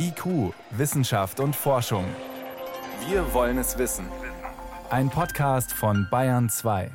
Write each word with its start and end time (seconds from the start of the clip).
IQ, 0.00 0.54
Wissenschaft 0.70 1.40
und 1.40 1.56
Forschung. 1.56 2.04
Wir 3.08 3.32
wollen 3.34 3.58
es 3.58 3.78
wissen. 3.78 4.06
Ein 4.90 5.10
Podcast 5.10 5.72
von 5.72 6.06
Bayern 6.10 6.48
2. 6.48 6.90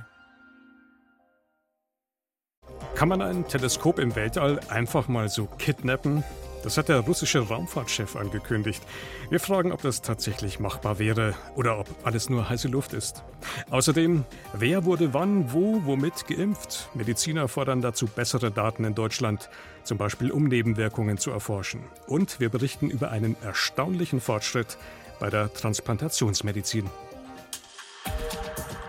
Kann 2.95 3.09
man 3.09 3.21
ein 3.21 3.47
Teleskop 3.47 3.99
im 3.99 4.15
Weltall 4.15 4.59
einfach 4.69 5.07
mal 5.09 5.27
so 5.27 5.45
kidnappen? 5.45 6.23
Das 6.63 6.77
hat 6.77 6.87
der 6.87 7.01
russische 7.01 7.39
Raumfahrtchef 7.39 8.15
angekündigt. 8.15 8.81
Wir 9.29 9.41
fragen, 9.41 9.73
ob 9.73 9.81
das 9.81 10.01
tatsächlich 10.01 10.59
machbar 10.59 10.97
wäre 10.97 11.35
oder 11.55 11.77
ob 11.77 11.87
alles 12.03 12.29
nur 12.29 12.49
heiße 12.49 12.69
Luft 12.69 12.93
ist. 12.93 13.23
Außerdem, 13.69 14.23
wer 14.53 14.85
wurde 14.85 15.13
wann, 15.13 15.51
wo, 15.51 15.81
womit 15.85 16.25
geimpft? 16.25 16.89
Mediziner 16.93 17.49
fordern 17.49 17.81
dazu 17.81 18.07
bessere 18.07 18.49
Daten 18.49 18.85
in 18.85 18.95
Deutschland, 18.95 19.49
zum 19.83 19.97
Beispiel 19.97 20.31
um 20.31 20.45
Nebenwirkungen 20.45 21.17
zu 21.17 21.31
erforschen. 21.31 21.83
Und 22.07 22.39
wir 22.39 22.49
berichten 22.49 22.89
über 22.89 23.11
einen 23.11 23.35
erstaunlichen 23.43 24.21
Fortschritt 24.21 24.77
bei 25.19 25.29
der 25.29 25.53
Transplantationsmedizin. 25.53 26.89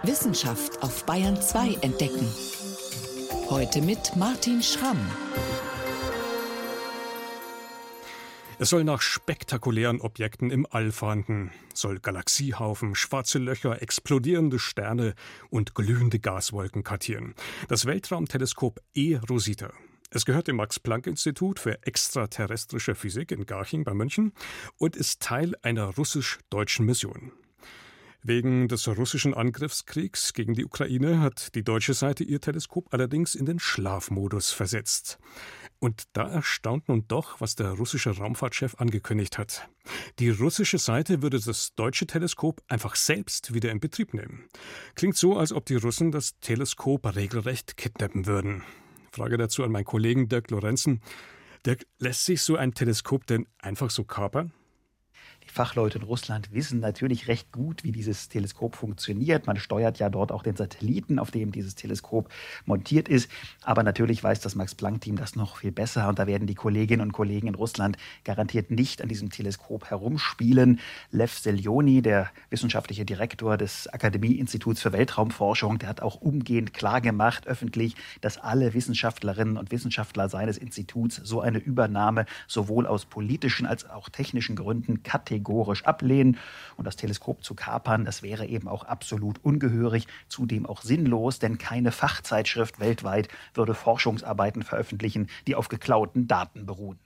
Wissenschaft 0.05 0.83
auf 0.83 1.05
Bayern 1.07 1.41
2 1.41 1.79
entdecken. 1.81 2.29
Heute 3.51 3.83
mit 3.83 4.15
Martin 4.17 4.63
Schramm. 4.63 4.99
Es 8.61 8.71
soll 8.71 8.85
nach 8.85 9.03
spektakulären 9.03 10.01
Objekten 10.01 10.51
im 10.51 10.65
All 10.71 10.93
fahnden, 10.93 11.51
soll 11.75 11.99
Galaxiehaufen, 11.99 12.95
schwarze 12.95 13.39
Löcher, 13.39 13.83
explodierende 13.83 14.61
Sterne 14.61 15.15
und 15.51 15.75
glühende 15.75 16.21
Gaswolken 16.21 16.85
kartieren. 16.85 17.35
Das 17.69 17.85
Weltraumteleskop 17.85 18.81
E-Rosita. 18.95 19.73
Es 20.11 20.25
gehört 20.25 20.47
dem 20.47 20.57
Max-Planck-Institut 20.57 21.59
für 21.59 21.85
extraterrestrische 21.85 22.95
Physik 22.95 23.33
in 23.33 23.45
Garching 23.45 23.83
bei 23.83 23.93
München 23.93 24.33
und 24.79 24.95
ist 24.95 25.21
Teil 25.21 25.55
einer 25.63 25.87
russisch-deutschen 25.87 26.87
Mission. 26.87 27.33
Wegen 28.27 28.69
des 28.69 28.89
russischen 28.89 29.35
Angriffskriegs 29.35 30.33
gegen 30.33 30.55
die 30.55 30.65
Ukraine 30.65 31.21
hat 31.21 31.55
die 31.55 31.63
deutsche 31.63 31.93
Seite 31.93 32.25
ihr 32.25 32.41
Teleskop 32.41 32.89
allerdings 32.91 33.35
in 33.35 33.45
den 33.45 33.59
Schlafmodus 33.59 34.51
versetzt. 34.51 35.19
Und 35.79 36.05
da 36.15 36.27
erstaunt 36.31 36.89
nun 36.89 37.07
doch, 37.07 37.43
was 37.43 37.55
der 37.55 37.73
russische 37.73 38.17
Raumfahrtchef 38.17 38.77
angekündigt 38.77 39.37
hat. 39.37 39.69
Die 40.21 40.31
russische 40.31 40.79
Seite 40.79 41.21
würde 41.21 41.39
das 41.39 41.75
deutsche 41.75 42.07
Teleskop 42.07 42.63
einfach 42.67 42.97
selbst 42.97 43.53
wieder 43.53 43.71
in 43.71 43.79
Betrieb 43.79 44.15
nehmen. 44.15 44.49
Klingt 44.95 45.19
so, 45.19 45.37
als 45.37 45.53
ob 45.53 45.67
die 45.67 45.77
Russen 45.77 46.11
das 46.11 46.41
Teleskop 46.41 47.15
regelrecht 47.15 47.77
kidnappen 47.77 48.25
würden. 48.25 48.63
Frage 49.13 49.37
dazu 49.37 49.65
an 49.65 49.71
meinen 49.71 49.85
Kollegen 49.85 50.31
Dirk 50.31 50.51
Lorenzen. 50.51 51.03
Dirk, 51.67 51.85
lässt 51.99 52.25
sich 52.25 52.41
so 52.41 52.57
ein 52.57 52.73
Teleskop 52.73 53.27
denn 53.27 53.47
einfach 53.59 53.91
so 53.91 54.03
kapern? 54.03 54.55
Fachleute 55.47 55.99
in 55.99 56.05
Russland 56.05 56.53
wissen 56.53 56.81
natürlich 56.81 57.29
recht 57.29 57.53
gut, 57.53 57.85
wie 57.85 57.93
dieses 57.93 58.29
Teleskop 58.29 58.75
funktioniert. 58.75 59.47
Man 59.47 59.57
steuert 59.57 59.99
ja 59.99 60.09
dort 60.09 60.33
auch 60.33 60.43
den 60.43 60.57
Satelliten, 60.57 61.19
auf 61.19 61.31
dem 61.31 61.53
dieses 61.53 61.75
Teleskop 61.77 62.29
montiert 62.65 63.09
ist. 63.09 63.31
Aber 63.63 63.83
natürlich 63.83 64.23
weiß 64.23 64.41
das 64.41 64.57
Max-Planck-Team 64.57 65.17
das 65.17 65.37
noch 65.37 65.59
viel 65.59 65.71
besser. 65.71 66.09
Und 66.09 66.19
da 66.19 66.27
werden 66.27 66.49
die 66.49 66.57
Kolleginnen 66.57 67.03
und 67.03 67.13
Kollegen 67.13 67.47
in 67.47 67.55
Russland 67.55 67.97
garantiert 68.25 68.71
nicht 68.71 69.01
an 69.01 69.09
diesem 69.09 69.31
Teleskop 69.31 69.91
herumspielen. 69.91 70.81
Lev 71.13 71.33
Selioni, 71.39 72.03
der 72.03 72.31
wissenschaftliche 72.51 73.05
Direktor 73.05 73.57
des 73.57 73.87
Akademie-Instituts 73.87 74.81
für 74.83 74.93
Weltraumforschung, 74.93 75.79
der 75.79 75.89
hat 75.89 76.03
auch 76.03 76.17
umgehend 76.17 76.75
klargemacht, 76.75 77.47
öffentlich, 77.47 77.95
dass 78.21 78.39
alle 78.39 78.75
Wissenschaftlerinnen 78.75 79.57
und 79.57 79.71
Wissenschaftler 79.71 80.29
seines 80.29 80.59
Instituts 80.59 81.17
so 81.17 81.41
eine 81.41 81.59
Übernahme 81.59 82.27
sowohl 82.49 82.87
aus 82.87 83.05
politischen 83.05 83.67
als 83.67 83.89
auch 83.89 84.09
technischen 84.09 84.57
Gründen 84.57 85.03
kategorisch 85.03 85.34
kategorisch 85.35 85.85
ablehnen. 85.85 86.39
Und 86.77 86.87
das 86.87 86.97
Teleskop 86.97 87.45
zu 87.45 87.55
kapern, 87.55 88.05
das 88.05 88.23
wäre 88.23 88.47
eben 88.47 88.69
auch 88.69 88.85
absolut 88.85 89.43
ungehörig, 89.43 90.07
zudem 90.29 90.67
auch 90.67 90.83
sinnlos, 90.83 91.39
denn 91.39 91.59
keine 91.59 91.93
Fachzeitschrift 91.93 92.81
weltweit 92.81 93.29
würde 93.55 93.75
Forschungsarbeiten 93.75 94.63
veröffentlichen, 94.63 95.29
die 95.47 95.55
auf 95.55 95.69
geklauten 95.69 96.27
Daten 96.29 96.67
beruhen. 96.67 96.99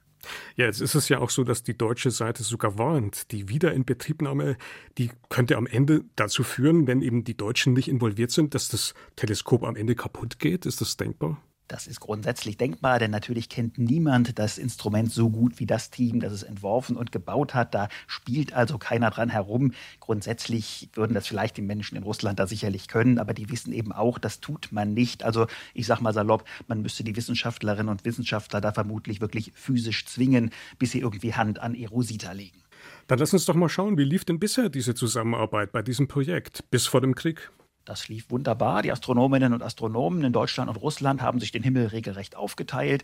Ja, 0.56 0.66
jetzt 0.66 0.80
ist 0.80 0.96
es 0.96 1.08
ja 1.08 1.20
auch 1.20 1.30
so, 1.30 1.44
dass 1.44 1.62
die 1.62 1.78
deutsche 1.78 2.10
Seite 2.10 2.42
sogar 2.42 2.76
warnt. 2.76 3.30
Die 3.30 3.48
Wiederinbetriebnahme, 3.48 4.56
die 4.98 5.10
könnte 5.28 5.56
am 5.56 5.66
Ende 5.66 6.04
dazu 6.16 6.42
führen, 6.42 6.86
wenn 6.86 7.02
eben 7.02 7.22
die 7.22 7.36
Deutschen 7.36 7.72
nicht 7.72 7.88
involviert 7.88 8.32
sind, 8.32 8.54
dass 8.54 8.68
das 8.68 8.94
Teleskop 9.14 9.62
am 9.62 9.76
Ende 9.76 9.94
kaputt 9.94 10.40
geht. 10.40 10.66
Ist 10.66 10.80
das 10.80 10.96
denkbar? 10.96 11.40
Das 11.68 11.86
ist 11.86 12.00
grundsätzlich 12.00 12.56
denkbar, 12.56 12.98
denn 12.98 13.10
natürlich 13.10 13.50
kennt 13.50 13.76
niemand 13.76 14.38
das 14.38 14.56
Instrument 14.56 15.12
so 15.12 15.28
gut 15.28 15.60
wie 15.60 15.66
das 15.66 15.90
Team, 15.90 16.18
das 16.18 16.32
es 16.32 16.42
entworfen 16.42 16.96
und 16.96 17.12
gebaut 17.12 17.54
hat. 17.54 17.74
Da 17.74 17.90
spielt 18.06 18.54
also 18.54 18.78
keiner 18.78 19.10
dran 19.10 19.28
herum. 19.28 19.72
Grundsätzlich 20.00 20.88
würden 20.94 21.12
das 21.12 21.26
vielleicht 21.26 21.58
die 21.58 21.62
Menschen 21.62 21.96
in 21.96 22.04
Russland 22.04 22.38
da 22.38 22.46
sicherlich 22.46 22.88
können, 22.88 23.18
aber 23.18 23.34
die 23.34 23.50
wissen 23.50 23.74
eben 23.74 23.92
auch, 23.92 24.18
das 24.18 24.40
tut 24.40 24.68
man 24.72 24.94
nicht. 24.94 25.24
Also 25.24 25.46
ich 25.74 25.86
sag 25.86 26.00
mal 26.00 26.14
salopp, 26.14 26.44
man 26.68 26.80
müsste 26.80 27.04
die 27.04 27.14
Wissenschaftlerinnen 27.14 27.90
und 27.90 28.06
Wissenschaftler 28.06 28.62
da 28.62 28.72
vermutlich 28.72 29.20
wirklich 29.20 29.52
physisch 29.54 30.06
zwingen, 30.06 30.50
bis 30.78 30.92
sie 30.92 31.00
irgendwie 31.00 31.34
Hand 31.34 31.58
an 31.58 31.74
Erosita 31.74 32.32
legen. 32.32 32.62
Dann 33.08 33.18
lass 33.18 33.34
uns 33.34 33.44
doch 33.44 33.54
mal 33.54 33.68
schauen, 33.68 33.98
wie 33.98 34.04
lief 34.04 34.24
denn 34.24 34.38
bisher 34.38 34.70
diese 34.70 34.94
Zusammenarbeit 34.94 35.72
bei 35.72 35.82
diesem 35.82 36.08
Projekt 36.08 36.64
bis 36.70 36.86
vor 36.86 37.02
dem 37.02 37.14
Krieg? 37.14 37.50
Das 37.88 38.06
lief 38.08 38.28
wunderbar. 38.28 38.82
Die 38.82 38.92
Astronominnen 38.92 39.54
und 39.54 39.62
Astronomen 39.62 40.22
in 40.22 40.30
Deutschland 40.34 40.68
und 40.68 40.76
Russland 40.76 41.22
haben 41.22 41.40
sich 41.40 41.52
den 41.52 41.62
Himmel 41.62 41.86
regelrecht 41.86 42.36
aufgeteilt. 42.36 43.02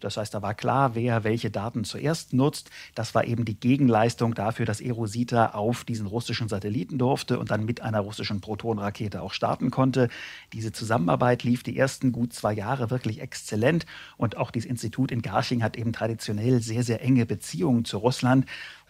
Das 0.00 0.18
heißt, 0.18 0.34
da 0.34 0.42
war 0.42 0.52
klar, 0.52 0.94
wer 0.94 1.24
welche 1.24 1.50
Daten 1.50 1.84
zuerst 1.84 2.34
nutzt. 2.34 2.68
Das 2.94 3.14
war 3.14 3.24
eben 3.24 3.46
die 3.46 3.58
Gegenleistung 3.58 4.34
dafür, 4.34 4.66
dass 4.66 4.82
Erosita 4.82 5.52
auf 5.54 5.84
diesen 5.84 6.06
russischen 6.06 6.50
Satelliten 6.50 6.98
durfte 6.98 7.38
und 7.38 7.50
dann 7.50 7.64
mit 7.64 7.80
einer 7.80 8.00
russischen 8.00 8.42
Protonrakete 8.42 9.22
auch 9.22 9.32
starten 9.32 9.70
konnte. 9.70 10.10
Diese 10.52 10.70
Zusammenarbeit 10.70 11.42
lief 11.42 11.62
die 11.62 11.78
ersten 11.78 12.12
gut 12.12 12.34
zwei 12.34 12.52
Jahre 12.52 12.90
wirklich 12.90 13.22
exzellent 13.22 13.86
und 14.18 14.36
auch 14.36 14.50
dieses 14.50 14.68
Institut 14.68 15.12
in 15.12 15.22
Garching 15.22 15.62
hat 15.62 15.78
eben 15.78 15.94
traditionell 15.94 16.60
sehr, 16.60 16.82
sehr 16.82 17.00
enge 17.00 17.24
Beziehungen 17.24 17.86
zu 17.86 17.96
Russland 17.96 18.44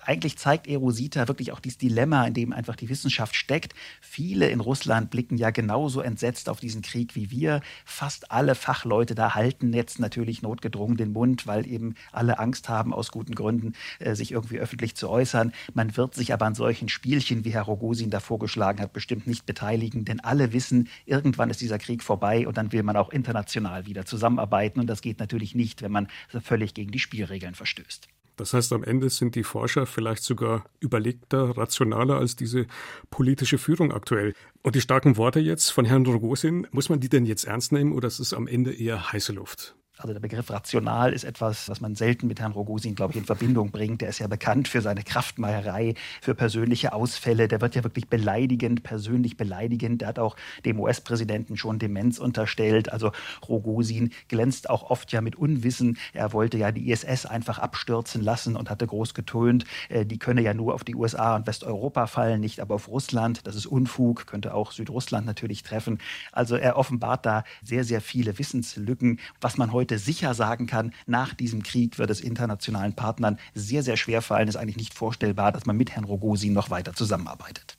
eigentlich 0.07 0.39
zeigt 0.39 0.67
Erosita 0.67 1.29
wirklich 1.29 1.53
auch 1.53 1.61
dieses 1.61 1.79
Dilemma, 1.79 2.27
in 2.27 2.35
dem 2.35 2.53
einfach 2.53 2.77
die 2.77 2.89
Wissenschaft 2.89 3.35
steckt. 3.35 3.75
Viele 4.01 4.49
in 4.49 4.61
Russland 4.61 5.11
blicken 5.11 5.37
ja 5.37 5.51
genauso 5.51 6.01
entsetzt 6.01 6.49
auf 6.49 6.61
diesen 6.61 6.83
Krieg 6.83 7.15
wie 7.17 7.31
wir. 7.31 7.61
Fast 7.85 8.31
alle 8.31 8.55
Fachleute 8.55 9.15
da 9.15 9.35
halten 9.35 9.73
jetzt 9.73 9.99
natürlich 9.99 10.43
notgedrungen 10.43 10.97
den 10.97 11.13
Mund, 11.13 11.47
weil 11.47 11.67
eben 11.67 11.95
alle 12.13 12.39
Angst 12.39 12.69
haben, 12.69 12.95
aus 12.95 13.11
guten 13.11 13.35
Gründen, 13.35 13.75
äh, 13.99 14.15
sich 14.15 14.33
irgendwie 14.33 14.59
öffentlich 14.59 14.95
zu 14.95 15.09
äußern. 15.09 15.53
Man 15.75 15.97
wird 15.97 16.15
sich 16.15 16.33
aber 16.33 16.47
an 16.47 16.55
solchen 16.55 16.89
Spielchen, 16.89 17.45
wie 17.45 17.53
Herr 17.53 17.63
Rogozin 17.63 18.11
da 18.11 18.21
vorgeschlagen 18.21 18.81
hat, 18.81 18.93
bestimmt 18.93 19.27
nicht 19.27 19.47
beteiligen, 19.47 20.05
denn 20.05 20.21
alle 20.21 20.53
wissen, 20.53 20.89
irgendwann 21.05 21.51
ist 21.51 21.61
dieser 21.61 21.79
Krieg 21.79 22.03
vorbei 22.03 22.47
und 22.47 22.57
dann 22.57 22.73
will 22.73 22.83
man 22.83 22.97
auch 22.97 23.11
international 23.11 23.87
wieder 23.87 24.07
zusammenarbeiten. 24.07 24.81
Und 24.81 24.87
das 24.87 25.03
geht 25.03 25.19
natürlich 25.19 25.55
nicht, 25.55 25.83
wenn 25.83 25.93
man 25.93 26.09
völlig 26.43 26.75
gegen 26.75 26.93
die 26.93 26.99
Spielregeln 26.99 27.55
verstößt. 27.55 28.09
Das 28.37 28.53
heißt, 28.53 28.73
am 28.73 28.85
Ende 28.85 29.09
sind 29.09 29.35
die 29.35 29.45
Forscher 29.45 29.87
vielleicht 29.87 30.23
sogar 30.23 30.65
überlegter, 30.79 31.57
rationaler 31.57 32.19
als 32.19 32.37
diese 32.37 32.67
politische 33.11 33.59
Führung 33.59 33.93
aktuell. 33.93 34.35
Und 34.63 34.75
die 34.75 34.81
starken 34.81 35.17
Worte 35.17 35.41
jetzt 35.41 35.71
von 35.71 35.85
Herrn 35.87 36.05
Rogosin, 36.05 36.67
muss 36.71 36.89
man 36.89 37.01
die 37.01 37.09
denn 37.09 37.25
jetzt 37.25 37.45
ernst 37.45 37.73
nehmen 37.73 37.93
oder 37.93 38.09
ist 38.09 38.19
es 38.19 38.35
am 38.35 38.47
Ende 38.47 38.75
eher 38.75 39.13
heiße 39.13 39.33
Luft? 39.33 39.77
Also 39.99 40.13
der 40.13 40.21
Begriff 40.21 40.51
rational 40.51 41.15
ist 41.15 41.25
etwas, 41.25 41.71
was 41.71 41.81
man 41.81 41.95
selten 41.95 42.27
mit 42.27 42.39
Herrn 42.39 42.53
Rogozin, 42.53 42.95
glaube 42.95 43.13
ich, 43.13 43.17
in 43.17 43.25
Verbindung 43.25 43.71
bringt. 43.71 44.03
Der 44.03 44.11
ist 44.11 44.19
ja 44.19 44.27
bekannt 44.27 44.69
für 44.69 44.83
seine 44.83 45.03
Kraftmeierei, 45.03 45.95
für 46.21 46.35
persönliche 46.35 46.93
Ausfälle. 46.93 47.49
Der 47.49 47.63
wird 47.63 47.77
ja 47.77 47.83
wirklich 47.83 48.07
beleidigend, 48.07 48.83
persönlich 48.83 49.39
beleidigend. 49.39 50.03
Der 50.03 50.09
hat 50.09 50.19
auch 50.19 50.37
dem 50.67 50.79
US-Präsidenten 50.81 51.57
schon 51.57 51.79
Demenz 51.79 52.19
unterstellt. 52.19 52.93
Also 52.93 53.13
Rogozin 53.49 54.11
glänzt 54.29 54.69
auch 54.69 54.91
oft 54.91 55.13
ja 55.13 55.23
mit 55.23 55.35
Unwissen. 55.37 55.97
Er 56.13 56.35
wollte 56.35 56.59
ja 56.59 56.73
die 56.73 56.91
ISS 56.91 57.25
einfach 57.25 57.59
abstürzen 57.59 58.21
lassen 58.21 58.55
und 58.55 58.69
hatte 58.69 58.87
groß 58.87 59.15
getönt, 59.15 59.65
äh, 59.89 60.05
die 60.05 60.19
könne 60.19 60.43
ja 60.43 60.53
nur 60.53 60.75
auf 60.75 60.85
die 60.85 60.95
USA 60.95 61.37
und 61.37 61.47
Westeuropa 61.47 62.07
fallen, 62.07 62.41
nicht 62.41 62.61
aber 62.61 62.75
auf 62.75 62.89
Russland. 62.89 63.47
Das 63.47 63.57
ist 63.57 63.65
Unfug, 63.65 64.27
könnte 64.27 64.53
auch 64.53 64.73
Südrussland 64.73 65.25
natürlich 65.25 65.63
treffen. 65.63 66.01
Also 66.33 66.57
er 66.57 66.77
offenbart 66.77 67.25
da 67.25 67.45
sehr, 67.63 67.85
sehr 67.85 68.03
viele 68.03 68.39
Wissenslücken, 68.39 69.21
was 69.41 69.57
man 69.57 69.73
heute 69.73 69.86
heute 69.87 69.99
sicher 69.99 70.35
sagen 70.35 70.67
kann, 70.67 70.93
nach 71.07 71.33
diesem 71.33 71.63
Krieg 71.63 72.01
wird 72.01 72.11
es 72.11 72.21
internationalen 72.21 72.97
Partnern 72.97 73.39
sehr, 73.55 73.85
sehr 73.85 73.97
schwer 73.97 74.21
fallen. 74.21 74.49
Es 74.49 74.57
ist 74.57 74.61
eigentlich 74.61 74.77
nicht 74.77 74.95
vorstellbar, 74.95 75.53
dass 75.53 75.65
man 75.65 75.77
mit 75.77 75.93
Herrn 75.93 76.03
Rogozin 76.03 76.53
noch 76.53 76.71
weiter 76.71 76.93
zusammenarbeitet. 76.93 77.77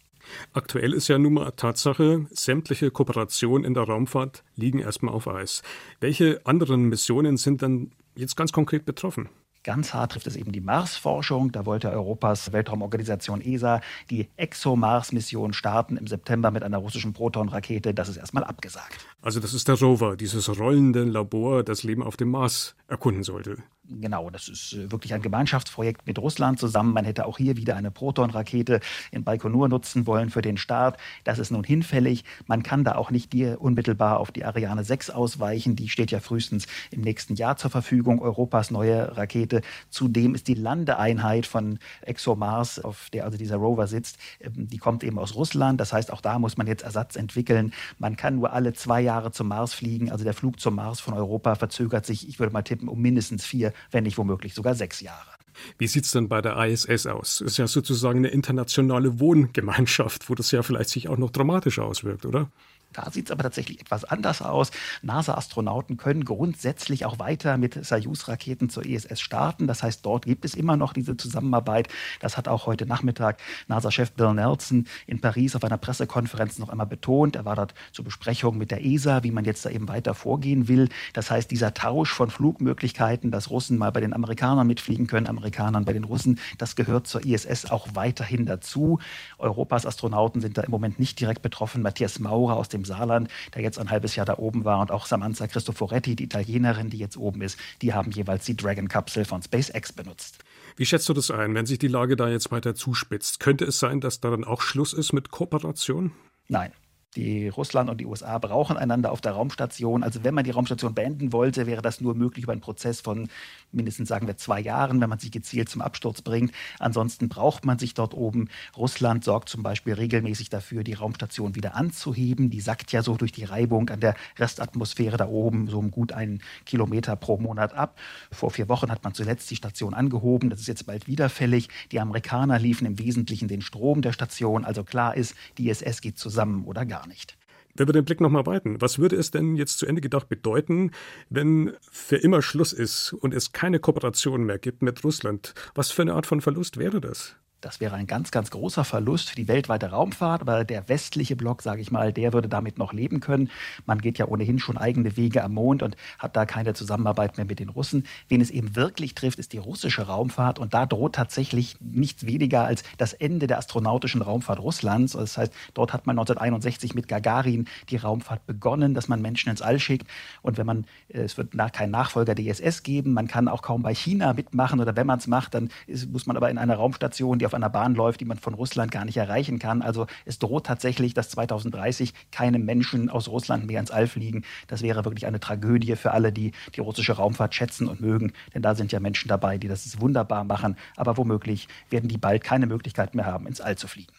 Aktuell 0.54 0.94
ist 0.94 1.10
ja 1.10 1.18
nun 1.18 1.34
mal 1.34 1.52
Tatsache, 1.52 2.26
sämtliche 2.32 2.92
Kooperationen 2.92 3.66
in 3.66 3.74
der 3.74 3.84
Raumfahrt 3.84 4.46
liegen 4.56 4.80
erstmal 4.80 5.14
auf 5.14 5.28
Eis. 5.28 5.64
Welche 6.00 6.40
anderen 6.46 6.88
Missionen 6.88 7.36
sind 7.36 7.62
dann 7.62 7.92
jetzt 8.16 8.38
ganz 8.38 8.54
konkret 8.54 8.86
betroffen? 8.86 9.28
Ganz 9.64 9.94
hart 9.94 10.14
trifft 10.14 10.28
es 10.28 10.36
eben 10.36 10.52
die 10.52 10.62
Marsforschung. 10.62 11.52
Da 11.52 11.66
wollte 11.66 11.92
Europas 11.92 12.52
Weltraumorganisation 12.52 13.42
ESA 13.42 13.82
die 14.10 14.30
ExoMars-Mission 14.38 15.54
starten 15.54 15.98
im 15.98 16.08
September 16.08 16.52
mit 16.52 16.64
einer 16.64 16.78
russischen 16.78 17.14
Proton-Rakete. 17.14 17.94
Das 17.94 18.10
ist 18.10 18.18
erstmal 18.18 18.44
abgesagt. 18.44 19.06
Also 19.22 19.40
das 19.40 19.54
ist 19.54 19.68
der 19.68 19.76
Rover, 19.76 20.16
dieses 20.16 20.48
rollende 20.58 21.04
Labor, 21.04 21.64
das 21.64 21.84
Leben 21.84 22.04
auf 22.04 22.18
dem 22.18 22.30
Mars 22.30 22.76
erkunden 22.88 23.24
sollte. 23.24 23.58
Genau, 23.90 24.30
das 24.30 24.50
ist 24.50 24.74
äh, 24.74 24.92
wirklich 24.92 25.14
ein 25.14 25.22
Gemeinschaftsprojekt 25.22 26.06
mit 26.08 26.20
Russland 26.20 26.60
zusammen. 26.60 26.94
Man 26.94 27.06
hätte 27.06 27.26
auch 27.26 27.38
hier 27.38 27.56
wieder 27.56 27.78
eine 27.78 27.90
Proton-Rakete 27.90 28.82
in 29.12 29.24
Baikonur 29.24 29.70
nutzen 29.70 30.06
wollen 30.06 30.30
für 30.30 30.42
den 30.42 30.58
Start. 30.58 30.98
Das 31.24 31.40
ist 31.40 31.52
nun 31.52 31.64
hinfällig. 31.64 32.26
Man 32.48 32.64
kann 32.64 32.84
da 32.84 32.96
auch 32.96 33.12
nicht 33.12 33.34
unmittelbar 33.34 34.20
auf 34.20 34.32
die 34.32 34.44
Ariane 34.44 34.84
6 34.84 35.10
ausweichen. 35.10 35.76
Die 35.78 35.88
steht 35.88 36.12
ja 36.12 36.20
frühestens 36.20 36.68
im 36.92 37.02
nächsten 37.02 37.36
Jahr 37.36 37.56
zur 37.56 37.72
Verfügung. 37.72 38.22
Europas 38.22 38.72
neue 38.72 39.16
Rakete. 39.16 39.57
Zudem 39.90 40.36
ist 40.36 40.48
die 40.48 40.54
Landeeinheit 40.54 41.46
von 41.46 41.80
ExoMars, 42.02 42.80
auf 42.80 43.10
der 43.12 43.26
also 43.26 43.38
dieser 43.38 43.58
Rover 43.58 43.88
sitzt, 43.88 44.18
ähm, 44.40 44.68
die 44.68 44.78
kommt 44.78 45.04
eben 45.04 45.20
aus 45.20 45.36
Russland. 45.36 45.80
Das 45.80 45.94
heißt, 45.94 46.12
auch 46.12 46.22
da 46.22 46.40
muss 46.40 46.58
man 46.58 46.68
jetzt 46.68 46.84
Ersatz 46.84 47.16
entwickeln. 47.16 47.74
Man 48.00 48.16
kann 48.18 48.36
nur 48.36 48.54
alle 48.54 48.74
zwei 48.74 49.02
Jahre 49.02 49.32
zum 49.32 49.48
Mars 49.48 49.74
fliegen. 49.74 50.12
Also 50.12 50.24
der 50.24 50.34
Flug 50.34 50.60
zum 50.60 50.76
Mars 50.76 51.00
von 51.00 51.14
Europa 51.14 51.56
verzögert 51.56 52.06
sich, 52.06 52.28
ich 52.28 52.40
würde 52.40 52.54
mal 52.54 52.62
tippen, 52.62 52.88
um 52.88 53.02
mindestens 53.02 53.46
vier 53.46 53.74
wenn 53.92 54.04
nicht 54.04 54.18
womöglich 54.18 54.54
sogar 54.54 54.76
sechs 54.76 55.02
Jahre. 55.02 55.32
Wie 55.78 55.88
sieht 55.88 56.06
es 56.06 56.12
denn 56.12 56.28
bei 56.28 56.42
der 56.42 56.58
ISS 56.58 57.08
aus? 57.08 57.42
Ist 57.42 57.58
ja 57.58 57.68
sozusagen 57.68 58.20
eine 58.20 58.28
internationale 58.30 59.20
Wohngemeinschaft, 59.20 60.30
wo 60.30 60.36
das 60.36 60.52
ja 60.52 60.62
vielleicht 60.62 60.90
sich 60.90 61.08
auch 61.10 61.18
noch 61.18 61.32
dramatisch 61.32 61.80
auswirkt, 61.80 62.26
oder? 62.26 62.50
Da 62.94 63.12
sieht 63.12 63.28
es 63.28 63.32
aber 63.32 63.44
tatsächlich 63.44 63.80
etwas 63.80 64.06
anders 64.06 64.42
aus. 64.42 64.72
NASA-Astronauten 65.02 65.98
können 65.98 66.26
grundsätzlich 66.26 67.06
auch 67.06 67.20
weiter 67.20 67.58
mit 67.58 67.86
Soyuz-Raketen 67.86 68.70
zur 68.70 68.86
ISS 68.86 69.22
starten. 69.22 69.68
Das 69.68 69.84
heißt, 69.84 70.06
dort 70.06 70.26
gibt 70.26 70.46
es 70.46 70.56
immer 70.56 70.78
noch 70.78 70.94
diese 70.94 71.16
Zusammenarbeit. 71.16 71.90
Das 72.22 72.38
hat 72.38 72.48
auch 72.48 72.66
heute 72.66 72.86
Nachmittag 72.86 73.40
NASA-Chef 73.68 74.14
Bill 74.14 74.34
Nelson 74.34 74.88
in 75.06 75.22
Paris 75.22 75.56
auf 75.56 75.64
einer 75.64 75.78
Pressekonferenz 75.78 76.58
noch 76.60 76.70
einmal 76.70 76.88
betont. 76.88 77.36
Er 77.36 77.46
war 77.46 77.56
dort 77.56 77.74
zur 77.92 78.06
Besprechung 78.06 78.58
mit 78.58 78.72
der 78.72 78.84
ESA, 78.84 79.24
wie 79.24 79.32
man 79.32 79.46
jetzt 79.46 79.66
da 79.66 79.70
eben 79.70 79.88
weiter 79.88 80.14
vorgehen 80.14 80.68
will. 80.68 80.90
Das 81.14 81.30
heißt, 81.30 81.52
dieser 81.52 81.74
Tausch 81.74 82.12
von 82.12 82.30
Flugmöglichkeiten, 82.30 83.32
dass 83.32 83.50
Russen 83.50 83.78
mal 83.78 83.92
bei 83.92 84.02
den 84.02 84.14
Amerikanern 84.14 84.66
mitfliegen 84.66 85.08
können, 85.08 85.28
Amerikanern 85.28 85.86
bei 85.86 85.94
den 85.94 86.04
Russen, 86.04 86.40
das 86.58 86.76
gehört 86.76 87.08
zur 87.08 87.26
ISS 87.26 87.66
auch 87.66 87.90
weiterhin 87.94 88.46
dazu. 88.46 89.00
Europas 89.38 89.86
Astronauten 89.86 90.42
sind 90.42 90.58
da 90.58 90.64
im 90.64 90.72
Moment 90.72 91.00
nicht 91.00 91.20
direkt 91.20 91.42
betroffen. 91.42 91.82
Matthias 91.82 92.20
Maurer 92.20 92.58
aus 92.58 92.70
dem 92.70 92.77
dem 92.78 92.86
Saarland, 92.86 93.30
der 93.54 93.62
jetzt 93.62 93.80
ein 93.80 93.90
halbes 93.90 94.16
Jahr 94.16 94.26
da 94.26 94.38
oben 94.38 94.66
war, 94.66 94.80
und 94.80 94.92
auch 94.92 95.06
Samantha 95.06 95.48
Cristoforetti, 95.48 96.16
die 96.16 96.24
Italienerin, 96.24 96.90
die 96.90 96.98
jetzt 96.98 97.18
oben 97.18 97.42
ist, 97.42 97.58
die 97.82 97.94
haben 97.94 98.12
jeweils 98.12 98.46
die 98.46 98.56
Dragon-Kapsel 98.56 99.26
von 99.26 99.42
SpaceX 99.42 99.94
benutzt. 99.94 100.40
Wie 100.76 100.86
schätzt 100.86 101.10
du 101.10 101.14
das 101.14 101.32
ein, 101.32 101.56
wenn 101.56 101.66
sich 101.66 101.80
die 101.80 101.88
Lage 101.88 102.16
da 102.16 102.30
jetzt 102.30 102.52
weiter 102.52 102.76
zuspitzt? 102.76 103.40
Könnte 103.40 103.66
es 103.66 103.80
sein, 103.80 104.00
dass 104.00 104.22
da 104.22 104.30
dann 104.30 104.44
auch 104.44 104.62
Schluss 104.62 104.94
ist 104.94 105.12
mit 105.12 105.32
Kooperation? 105.32 106.12
Nein, 106.48 106.72
die 107.18 107.48
Russland 107.48 107.90
und 107.90 108.00
die 108.00 108.06
USA 108.06 108.38
brauchen 108.38 108.78
einander 108.78 109.12
auf 109.12 109.22
der 109.22 109.32
Raumstation. 109.32 110.04
Also 110.04 110.24
wenn 110.24 110.36
man 110.36 110.44
die 110.44 110.52
Raumstation 110.52 110.94
beenden 110.94 111.34
wollte, 111.34 111.66
wäre 111.66 111.82
das 111.82 112.00
nur 112.00 112.14
möglich 112.14 112.44
über 112.44 112.52
einen 112.52 112.62
Prozess 112.62 113.02
von 113.02 113.28
mindestens, 113.72 114.10
sagen 114.10 114.28
wir, 114.28 114.38
zwei 114.38 114.60
Jahren, 114.60 115.02
wenn 115.02 115.10
man 115.10 115.20
sie 115.20 115.32
gezielt 115.32 115.70
zum 115.70 115.82
Absturz 115.82 116.22
bringt. 116.22 116.52
Ansonsten 116.80 117.30
braucht 117.30 117.66
man 117.66 117.80
sich 117.80 117.94
dort 117.94 118.14
oben. 118.14 118.50
Russland 118.76 119.24
sorgt 119.24 119.50
zum 119.50 119.64
Beispiel 119.64 119.94
regelmäßig 119.94 120.50
dafür, 120.50 120.84
die 120.84 120.94
Raumstation 120.94 121.56
wieder 121.56 121.76
anzuheben. 121.76 122.50
Die 122.50 122.62
sackt 122.62 122.92
ja 122.92 123.04
so 123.04 123.16
durch 123.16 123.32
die 123.32 123.44
Reibung 123.44 123.90
an 123.90 124.00
der 124.00 124.16
Restatmosphäre 124.38 125.18
da 125.18 125.28
oben 125.28 125.68
so 125.68 125.80
um 125.80 125.92
gut 125.92 126.12
einen 126.12 126.42
Kilometer 126.66 127.16
pro 127.16 127.38
Monat 127.38 127.74
ab. 127.74 127.98
Vor 128.32 128.52
vier 128.52 128.70
Wochen 128.70 128.92
hat 128.92 129.04
man 129.04 129.14
zuletzt 129.14 129.50
die 129.52 129.56
Station 129.56 129.94
angehoben. 129.94 130.50
Das 130.50 130.60
ist 130.60 130.68
jetzt 130.68 130.86
bald 130.86 131.08
wieder 131.08 131.30
fällig. 131.30 131.70
Die 131.92 132.00
Amerikaner 132.00 132.60
liefen 132.60 132.86
im 132.86 133.00
Wesentlichen 133.00 133.48
den 133.48 133.62
Strom 133.62 134.02
der 134.02 134.14
Station. 134.14 134.66
Also 134.66 134.84
klar 134.84 135.16
ist, 135.16 135.36
die 135.58 135.70
ISS 135.70 136.02
geht 136.02 136.18
zusammen 136.18 136.66
oder 136.66 136.86
gar 136.86 137.08
nicht. 137.08 137.38
Wenn 137.78 137.88
wir 137.88 137.94
den 137.94 138.06
Blick 138.06 138.22
nochmal 138.22 138.46
weiten, 138.46 138.82
was 138.82 139.00
würde 139.00 139.16
es 139.16 139.32
denn 139.32 139.56
jetzt 139.56 139.78
zu 139.78 139.86
Ende 139.86 140.02
gedacht 140.02 140.30
bedeuten, 140.30 140.92
wenn 141.30 141.74
für 141.92 142.18
immer 142.18 142.42
Schluss 142.42 142.74
ist 142.74 143.14
und 143.14 143.34
es 143.34 143.52
keine 143.52 143.80
Kooperation 143.80 144.44
mehr 144.44 144.58
gibt 144.58 144.82
mit 144.82 145.04
Russland? 145.04 145.54
Was 145.76 145.92
für 145.92 146.02
eine 146.02 146.16
Art 146.16 146.26
von 146.26 146.42
Verlust 146.42 146.78
wäre 146.78 147.00
das? 147.00 147.36
Das 147.62 147.80
wäre 147.80 147.96
ein 147.96 148.06
ganz, 148.06 148.30
ganz 148.30 148.52
großer 148.52 148.84
Verlust 148.84 149.32
für 149.32 149.36
die 149.36 149.48
weltweite 149.48 149.90
Raumfahrt, 149.90 150.42
aber 150.42 150.64
der 150.64 150.88
westliche 150.90 151.36
Block, 151.36 151.64
sage 151.64 151.82
ich 151.82 151.90
mal, 151.90 152.14
der 152.14 152.32
würde 152.32 152.48
damit 152.48 152.78
noch 152.78 152.94
leben 152.94 153.20
können. 153.20 153.50
Man 153.88 154.00
geht 154.00 154.20
ja 154.20 154.28
ohnehin 154.28 154.60
schon 154.60 154.78
eigene 154.78 155.18
Wege 155.18 155.44
am 155.44 155.56
Mond 155.56 155.82
und 155.82 155.98
hat 156.20 156.36
da 156.36 156.46
keine 156.46 156.76
Zusammenarbeit 156.76 157.38
mehr 157.38 157.48
mit 157.48 157.60
den 157.60 157.70
Russen. 157.70 158.06
Wen 158.30 158.42
es 158.42 158.52
eben 158.52 158.76
wirklich 158.76 159.16
trifft, 159.16 159.40
ist 159.40 159.54
die 159.54 159.58
russische 159.58 160.04
Raumfahrt 160.04 160.60
und 160.60 160.76
da 160.76 160.86
droht 160.86 161.16
tatsächlich 161.16 161.78
nichts 161.80 162.28
weniger 162.28 162.64
als 162.64 162.84
das 163.00 163.14
Ende 163.14 163.48
der 163.48 163.58
astronautischen 163.58 164.22
Raumfahrt 164.22 164.60
Russlands. 164.60 165.14
Das 165.14 165.38
heißt, 165.38 165.52
dort 165.74 165.94
hat 165.94 166.06
man 166.06 166.14
1961 166.14 166.94
mit 166.94 167.08
Gagarin 167.08 167.68
die 167.90 167.98
Raumfahrt 167.98 168.46
begonnen, 168.46 168.94
dass 168.94 169.08
man 169.08 169.20
Menschen 169.20 169.50
ins 169.50 169.64
All 169.64 169.80
schickt 169.80 170.08
und 170.44 170.60
wenn 170.60 170.68
man, 170.68 170.86
äh, 171.10 171.22
es 171.22 171.38
wird 171.38 171.54
keinen 171.74 171.92
Nachfolger 171.92 172.36
der 172.36 172.46
ISS 172.46 172.84
geben, 172.84 173.14
man 173.14 173.28
kann 173.28 173.48
auch 173.48 173.64
kaum 173.64 173.82
bei 173.82 173.96
China 173.96 174.34
mitmachen 174.34 174.80
oder 174.80 174.96
wenn 174.96 175.08
man 175.08 175.18
es 175.18 175.26
macht, 175.26 175.56
dann 175.56 175.70
ist, 175.88 176.12
muss 176.12 176.28
man 176.28 176.38
aber 176.38 176.52
in 176.52 176.60
einer 176.60 176.76
Raumstation, 176.76 177.40
die 177.40 177.47
auf 177.48 177.56
einer 177.56 177.70
Bahn 177.70 177.96
läuft, 177.96 178.22
die 178.22 178.26
man 178.26 178.38
von 178.38 178.54
Russland 178.54 178.92
gar 178.92 179.06
nicht 179.06 179.18
erreichen 179.18 179.58
kann. 179.58 179.82
Also 179.82 180.06
es 180.26 180.38
droht 180.38 180.68
tatsächlich, 180.68 181.16
dass 181.16 181.30
2030 181.30 182.14
keine 182.32 182.60
Menschen 182.60 183.10
aus 183.10 183.28
Russland 183.28 183.66
mehr 183.66 183.80
ins 183.80 183.90
All 183.90 184.08
fliegen. 184.08 184.44
Das 184.68 184.84
wäre 184.84 185.04
wirklich 185.06 185.26
eine 185.26 185.40
Tragödie 185.40 185.96
für 185.96 186.12
alle, 186.12 186.32
die 186.32 186.52
die 186.76 186.82
russische 186.82 187.14
Raumfahrt 187.14 187.56
schätzen 187.56 187.88
und 187.88 188.02
mögen. 188.02 188.34
Denn 188.54 188.62
da 188.62 188.76
sind 188.76 188.92
ja 188.92 189.00
Menschen 189.00 189.28
dabei, 189.28 189.58
die 189.58 189.68
das 189.68 190.00
wunderbar 190.00 190.44
machen. 190.44 190.76
Aber 190.96 191.18
womöglich 191.18 191.68
werden 191.90 192.10
die 192.10 192.18
bald 192.18 192.44
keine 192.44 192.68
Möglichkeit 192.68 193.16
mehr 193.16 193.26
haben, 193.26 193.48
ins 193.48 193.62
All 193.62 193.78
zu 193.78 193.88
fliegen. 193.88 194.14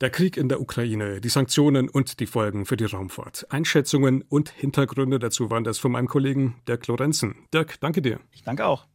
Der 0.00 0.08
Krieg 0.08 0.38
in 0.38 0.48
der 0.48 0.62
Ukraine, 0.62 1.20
die 1.20 1.28
Sanktionen 1.28 1.90
und 1.90 2.20
die 2.20 2.26
Folgen 2.26 2.64
für 2.64 2.78
die 2.78 2.86
Raumfahrt. 2.86 3.46
Einschätzungen 3.50 4.22
und 4.22 4.48
Hintergründe 4.48 5.18
dazu 5.18 5.50
waren 5.50 5.62
das 5.62 5.78
von 5.78 5.92
meinem 5.92 6.08
Kollegen 6.08 6.56
Dirk 6.66 6.86
Lorenzen. 6.86 7.34
Dirk, 7.52 7.78
danke 7.80 8.00
dir. 8.00 8.18
Ich 8.32 8.42
danke 8.42 8.64
auch. 8.64 8.89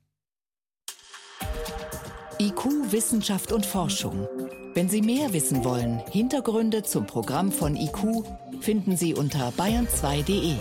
IQ, 2.37 2.91
Wissenschaft 2.91 3.53
und 3.53 3.65
Forschung. 3.65 4.27
Wenn 4.73 4.89
Sie 4.89 5.01
mehr 5.01 5.31
wissen 5.31 5.63
wollen, 5.63 5.99
Hintergründe 6.11 6.83
zum 6.83 7.07
Programm 7.07 7.49
von 7.49 7.77
IQ 7.77 8.25
finden 8.59 8.97
Sie 8.97 9.13
unter 9.13 9.49
bayern2.de. 9.51 10.55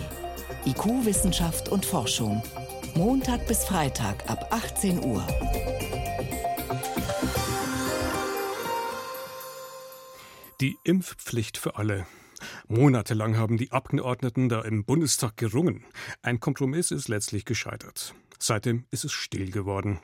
IQ, 0.65 1.05
Wissenschaft 1.05 1.67
und 1.67 1.85
Forschung. 1.85 2.41
Montag 2.95 3.45
bis 3.47 3.65
Freitag 3.65 4.29
ab 4.29 4.47
18 4.51 5.03
Uhr. 5.03 5.27
Die 10.61 10.77
Impfpflicht 10.85 11.57
für 11.57 11.75
alle. 11.75 12.05
Monatelang 12.69 13.35
haben 13.35 13.57
die 13.57 13.73
Abgeordneten 13.73 14.47
da 14.47 14.61
im 14.61 14.85
Bundestag 14.85 15.35
gerungen. 15.35 15.83
Ein 16.21 16.39
Kompromiss 16.39 16.91
ist 16.91 17.09
letztlich 17.09 17.43
gescheitert. 17.43 18.15
Seitdem 18.39 18.85
ist 18.91 19.03
es 19.03 19.11
still 19.11 19.51
geworden. 19.51 19.99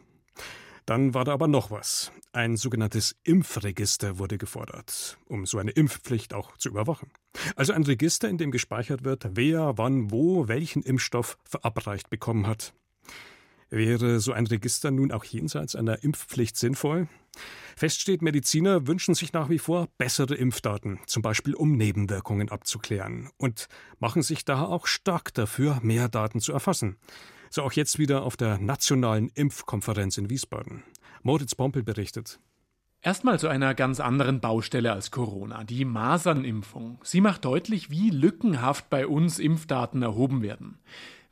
Dann 0.85 1.13
war 1.13 1.25
da 1.25 1.33
aber 1.33 1.47
noch 1.47 1.71
was. 1.71 2.11
Ein 2.33 2.57
sogenanntes 2.57 3.15
Impfregister 3.23 4.17
wurde 4.17 4.37
gefordert, 4.37 5.17
um 5.25 5.45
so 5.45 5.57
eine 5.57 5.71
Impfpflicht 5.71 6.33
auch 6.33 6.57
zu 6.57 6.69
überwachen. 6.69 7.11
Also 7.55 7.73
ein 7.73 7.83
Register, 7.83 8.29
in 8.29 8.37
dem 8.37 8.51
gespeichert 8.51 9.03
wird, 9.03 9.29
wer, 9.33 9.77
wann, 9.77 10.11
wo, 10.11 10.47
welchen 10.47 10.81
Impfstoff 10.81 11.37
verabreicht 11.43 12.09
bekommen 12.09 12.47
hat. 12.47 12.73
Wäre 13.69 14.19
so 14.19 14.33
ein 14.33 14.47
Register 14.47 14.91
nun 14.91 15.13
auch 15.13 15.23
jenseits 15.23 15.75
einer 15.75 16.03
Impfpflicht 16.03 16.57
sinnvoll? 16.57 17.07
Fest 17.77 18.01
steht, 18.01 18.21
Mediziner 18.21 18.85
wünschen 18.85 19.15
sich 19.15 19.31
nach 19.31 19.49
wie 19.49 19.59
vor 19.59 19.87
bessere 19.97 20.35
Impfdaten, 20.35 20.99
zum 21.07 21.21
Beispiel 21.21 21.53
um 21.53 21.77
Nebenwirkungen 21.77 22.49
abzuklären, 22.49 23.29
und 23.37 23.69
machen 23.99 24.23
sich 24.23 24.43
daher 24.43 24.67
auch 24.67 24.87
stark 24.87 25.33
dafür, 25.33 25.79
mehr 25.81 26.09
Daten 26.09 26.41
zu 26.41 26.51
erfassen. 26.51 26.97
So 27.53 27.63
auch 27.63 27.73
jetzt 27.73 27.99
wieder 27.99 28.23
auf 28.23 28.37
der 28.37 28.59
Nationalen 28.59 29.29
Impfkonferenz 29.35 30.17
in 30.17 30.29
Wiesbaden. 30.29 30.83
Moritz 31.21 31.53
Pompel 31.53 31.83
berichtet. 31.83 32.39
Erstmal 33.01 33.39
zu 33.39 33.49
einer 33.49 33.73
ganz 33.73 33.99
anderen 33.99 34.39
Baustelle 34.39 34.93
als 34.93 35.11
Corona, 35.11 35.65
die 35.65 35.83
Masernimpfung. 35.83 36.99
Sie 37.03 37.19
macht 37.19 37.43
deutlich, 37.43 37.89
wie 37.89 38.09
lückenhaft 38.09 38.89
bei 38.89 39.05
uns 39.05 39.37
Impfdaten 39.37 40.01
erhoben 40.01 40.41
werden. 40.41 40.79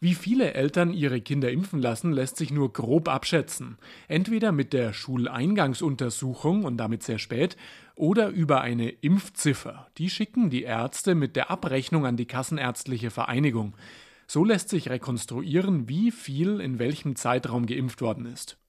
Wie 0.02 0.14
viele 0.14 0.56
Eltern 0.56 0.92
ihre 0.92 1.22
Kinder 1.22 1.52
impfen 1.52 1.82
lassen, 1.82 2.12
lässt 2.12 2.36
sich 2.36 2.52
nur 2.52 2.74
grob 2.74 3.08
abschätzen. 3.08 3.78
Entweder 4.10 4.52
mit 4.52 4.74
der 4.74 4.92
Schuleingangsuntersuchung 4.92 6.66
und 6.66 6.76
damit 6.76 7.02
sehr 7.02 7.20
spät 7.20 7.56
oder 7.96 8.28
über 8.28 8.60
eine 8.60 8.90
Impfziffer. 8.90 9.88
Die 9.98 10.10
schicken 10.10 10.50
die 10.50 10.64
Ärzte 10.64 11.16
mit 11.16 11.38
der 11.38 11.50
Abrechnung 11.50 12.06
an 12.06 12.18
die 12.18 12.28
Kassenärztliche 12.28 13.10
Vereinigung. 13.10 13.74
So 14.32 14.44
lässt 14.44 14.70
sich 14.70 14.92
rekonstruieren, 14.92 15.90
wie 15.90 16.12
viel 16.12 16.60
in 16.60 16.78
welchem 16.78 17.16
Zeitraum 17.16 17.66
geimpft 17.66 18.00
worden 18.00 18.28
ist. 18.28 18.60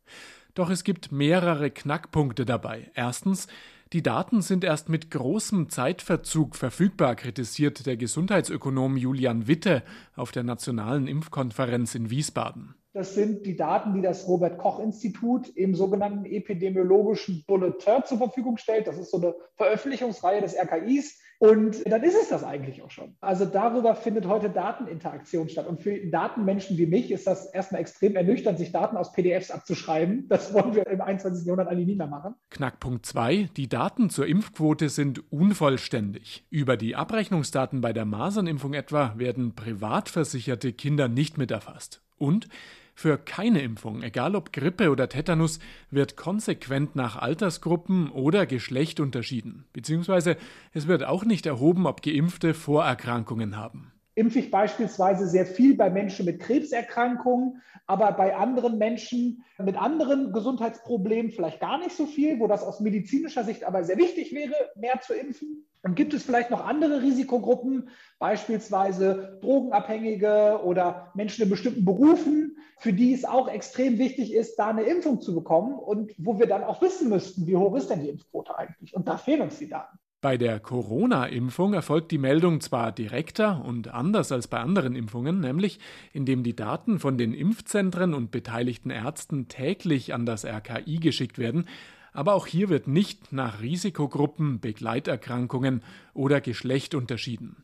Doch 0.54 0.70
es 0.70 0.84
gibt 0.84 1.12
mehrere 1.12 1.70
Knackpunkte 1.70 2.46
dabei. 2.46 2.90
Erstens, 2.94 3.46
die 3.92 4.02
Daten 4.02 4.40
sind 4.40 4.64
erst 4.64 4.88
mit 4.88 5.10
großem 5.10 5.68
Zeitverzug 5.68 6.56
verfügbar, 6.56 7.14
kritisiert 7.14 7.84
der 7.84 7.98
Gesundheitsökonom 7.98 8.96
Julian 8.96 9.48
Witte 9.48 9.82
auf 10.16 10.32
der 10.32 10.44
Nationalen 10.44 11.06
Impfkonferenz 11.06 11.94
in 11.94 12.08
Wiesbaden. 12.08 12.74
Das 12.94 13.14
sind 13.14 13.44
die 13.44 13.54
Daten, 13.54 13.92
die 13.92 14.00
das 14.00 14.26
Robert 14.26 14.56
Koch 14.56 14.80
Institut 14.80 15.46
im 15.50 15.74
sogenannten 15.74 16.24
epidemiologischen 16.24 17.44
Bulletin 17.46 18.02
zur 18.06 18.16
Verfügung 18.16 18.56
stellt. 18.56 18.86
Das 18.86 18.96
ist 18.96 19.10
so 19.10 19.18
eine 19.18 19.34
Veröffentlichungsreihe 19.56 20.40
des 20.40 20.54
RKIs. 20.56 21.20
Und 21.40 21.90
dann 21.90 22.02
ist 22.02 22.16
es 22.20 22.28
das 22.28 22.44
eigentlich 22.44 22.82
auch 22.82 22.90
schon. 22.90 23.16
Also 23.22 23.46
darüber 23.46 23.94
findet 23.94 24.26
heute 24.26 24.50
Dateninteraktion 24.50 25.48
statt. 25.48 25.66
Und 25.66 25.80
für 25.80 25.96
Datenmenschen 26.06 26.76
wie 26.76 26.84
mich 26.84 27.10
ist 27.10 27.26
das 27.26 27.46
erstmal 27.46 27.80
extrem 27.80 28.14
ernüchternd, 28.14 28.58
sich 28.58 28.72
Daten 28.72 28.98
aus 28.98 29.14
PDFs 29.14 29.50
abzuschreiben. 29.50 30.28
Das 30.28 30.52
wollen 30.52 30.74
wir 30.74 30.86
im 30.86 31.00
21. 31.00 31.46
Jahrhundert 31.46 31.68
eigentlich 31.68 31.86
nie 31.86 31.96
mehr 31.96 32.08
machen. 32.08 32.34
Knackpunkt 32.50 33.06
2. 33.06 33.48
Die 33.56 33.70
Daten 33.70 34.10
zur 34.10 34.26
Impfquote 34.26 34.90
sind 34.90 35.32
unvollständig. 35.32 36.44
Über 36.50 36.76
die 36.76 36.94
Abrechnungsdaten 36.94 37.80
bei 37.80 37.94
der 37.94 38.04
Masernimpfung 38.04 38.74
etwa 38.74 39.14
werden 39.16 39.54
privat 39.54 40.10
versicherte 40.10 40.74
Kinder 40.74 41.08
nicht 41.08 41.38
mit 41.38 41.50
erfasst. 41.50 42.02
Und 42.18 42.48
für 42.94 43.18
keine 43.18 43.62
Impfung, 43.62 44.02
egal 44.02 44.36
ob 44.36 44.52
Grippe 44.52 44.90
oder 44.90 45.08
Tetanus, 45.08 45.58
wird 45.90 46.16
konsequent 46.16 46.96
nach 46.96 47.16
Altersgruppen 47.16 48.10
oder 48.10 48.46
Geschlecht 48.46 49.00
unterschieden, 49.00 49.64
beziehungsweise 49.72 50.36
es 50.72 50.86
wird 50.86 51.04
auch 51.04 51.24
nicht 51.24 51.46
erhoben, 51.46 51.86
ob 51.86 52.02
Geimpfte 52.02 52.54
Vorerkrankungen 52.54 53.56
haben. 53.56 53.92
Impfe 54.20 54.38
ich 54.38 54.50
beispielsweise 54.50 55.26
sehr 55.26 55.46
viel 55.46 55.76
bei 55.76 55.88
Menschen 55.88 56.26
mit 56.26 56.40
Krebserkrankungen, 56.40 57.62
aber 57.86 58.12
bei 58.12 58.36
anderen 58.36 58.76
Menschen 58.76 59.42
mit 59.58 59.76
anderen 59.76 60.32
Gesundheitsproblemen 60.32 61.32
vielleicht 61.32 61.58
gar 61.58 61.78
nicht 61.78 61.96
so 61.96 62.06
viel, 62.06 62.38
wo 62.38 62.46
das 62.46 62.62
aus 62.62 62.80
medizinischer 62.80 63.44
Sicht 63.44 63.64
aber 63.64 63.82
sehr 63.82 63.96
wichtig 63.96 64.32
wäre, 64.32 64.54
mehr 64.76 65.00
zu 65.00 65.14
impfen. 65.14 65.66
Und 65.82 65.94
gibt 65.94 66.12
es 66.12 66.22
vielleicht 66.22 66.50
noch 66.50 66.64
andere 66.64 67.00
Risikogruppen, 67.00 67.88
beispielsweise 68.18 69.38
Drogenabhängige 69.40 70.60
oder 70.62 71.10
Menschen 71.14 71.44
in 71.44 71.50
bestimmten 71.50 71.86
Berufen, 71.86 72.58
für 72.76 72.92
die 72.92 73.14
es 73.14 73.24
auch 73.24 73.48
extrem 73.48 73.98
wichtig 73.98 74.34
ist, 74.34 74.56
da 74.56 74.68
eine 74.68 74.82
Impfung 74.82 75.22
zu 75.22 75.34
bekommen 75.34 75.78
und 75.78 76.12
wo 76.18 76.38
wir 76.38 76.46
dann 76.46 76.64
auch 76.64 76.82
wissen 76.82 77.08
müssten, 77.08 77.46
wie 77.46 77.56
hoch 77.56 77.74
ist 77.74 77.88
denn 77.88 78.02
die 78.02 78.10
Impfquote 78.10 78.56
eigentlich? 78.58 78.94
Und 78.94 79.08
da 79.08 79.16
fehlen 79.16 79.40
uns 79.40 79.58
die 79.58 79.68
Daten. 79.68 79.98
Bei 80.22 80.36
der 80.36 80.60
Corona-Impfung 80.60 81.72
erfolgt 81.72 82.10
die 82.10 82.18
Meldung 82.18 82.60
zwar 82.60 82.92
direkter 82.92 83.64
und 83.64 83.88
anders 83.88 84.32
als 84.32 84.48
bei 84.48 84.60
anderen 84.60 84.94
Impfungen, 84.94 85.40
nämlich 85.40 85.78
indem 86.12 86.42
die 86.42 86.54
Daten 86.54 86.98
von 86.98 87.16
den 87.16 87.32
Impfzentren 87.32 88.12
und 88.12 88.30
beteiligten 88.30 88.90
Ärzten 88.90 89.48
täglich 89.48 90.12
an 90.12 90.26
das 90.26 90.44
RKI 90.44 90.98
geschickt 90.98 91.38
werden, 91.38 91.66
aber 92.12 92.34
auch 92.34 92.46
hier 92.46 92.68
wird 92.68 92.86
nicht 92.86 93.32
nach 93.32 93.62
Risikogruppen, 93.62 94.60
Begleiterkrankungen 94.60 95.82
oder 96.12 96.42
Geschlecht 96.42 96.94
unterschieden. 96.94 97.56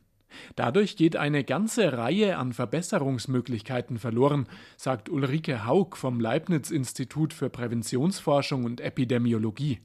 Dadurch 0.55 0.97
geht 0.97 1.15
eine 1.15 1.43
ganze 1.43 1.93
Reihe 1.93 2.37
an 2.37 2.53
Verbesserungsmöglichkeiten 2.53 3.99
verloren, 3.99 4.47
sagt 4.77 5.09
Ulrike 5.09 5.67
Haug 5.67 5.95
vom 5.95 6.19
Leibniz-Institut 6.19 7.33
für 7.33 7.51
Präventionsforschung 7.51 8.65
und 8.65 8.81
Epidemiologie. 8.81 9.79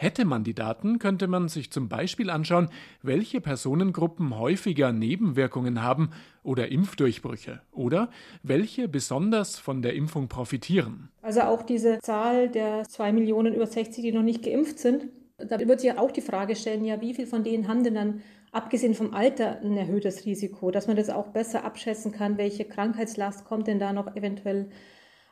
Hätte 0.00 0.24
man 0.24 0.44
die 0.44 0.54
Daten, 0.54 0.98
könnte 0.98 1.28
man 1.28 1.48
sich 1.48 1.70
zum 1.70 1.90
Beispiel 1.90 2.30
anschauen, 2.30 2.70
welche 3.02 3.42
Personengruppen 3.42 4.38
häufiger 4.38 4.92
Nebenwirkungen 4.92 5.82
haben 5.82 6.08
oder 6.42 6.68
Impfdurchbrüche 6.68 7.60
oder 7.70 8.08
welche 8.42 8.88
besonders 8.88 9.58
von 9.58 9.82
der 9.82 9.92
Impfung 9.92 10.28
profitieren. 10.28 11.10
Also 11.20 11.42
auch 11.42 11.64
diese 11.64 11.98
Zahl 11.98 12.48
der 12.48 12.84
zwei 12.84 13.12
Millionen 13.12 13.52
über 13.52 13.66
60, 13.66 14.02
die 14.02 14.10
noch 14.10 14.22
nicht 14.22 14.42
geimpft 14.42 14.78
sind, 14.78 15.08
da 15.36 15.60
wird 15.60 15.82
sich 15.82 15.92
auch 15.92 16.12
die 16.12 16.22
Frage 16.22 16.56
stellen, 16.56 16.86
ja, 16.86 17.02
wie 17.02 17.12
viel 17.12 17.26
von 17.26 17.44
denen 17.44 17.68
haben 17.68 17.84
denn 17.84 17.94
dann 17.94 18.22
abgesehen 18.52 18.94
vom 18.94 19.12
Alter 19.12 19.60
ein 19.60 19.76
erhöhtes 19.76 20.24
Risiko, 20.24 20.70
dass 20.70 20.86
man 20.86 20.96
das 20.96 21.10
auch 21.10 21.28
besser 21.28 21.62
abschätzen 21.62 22.10
kann, 22.10 22.38
welche 22.38 22.64
Krankheitslast 22.64 23.44
kommt 23.44 23.66
denn 23.66 23.78
da 23.78 23.92
noch 23.92 24.16
eventuell 24.16 24.70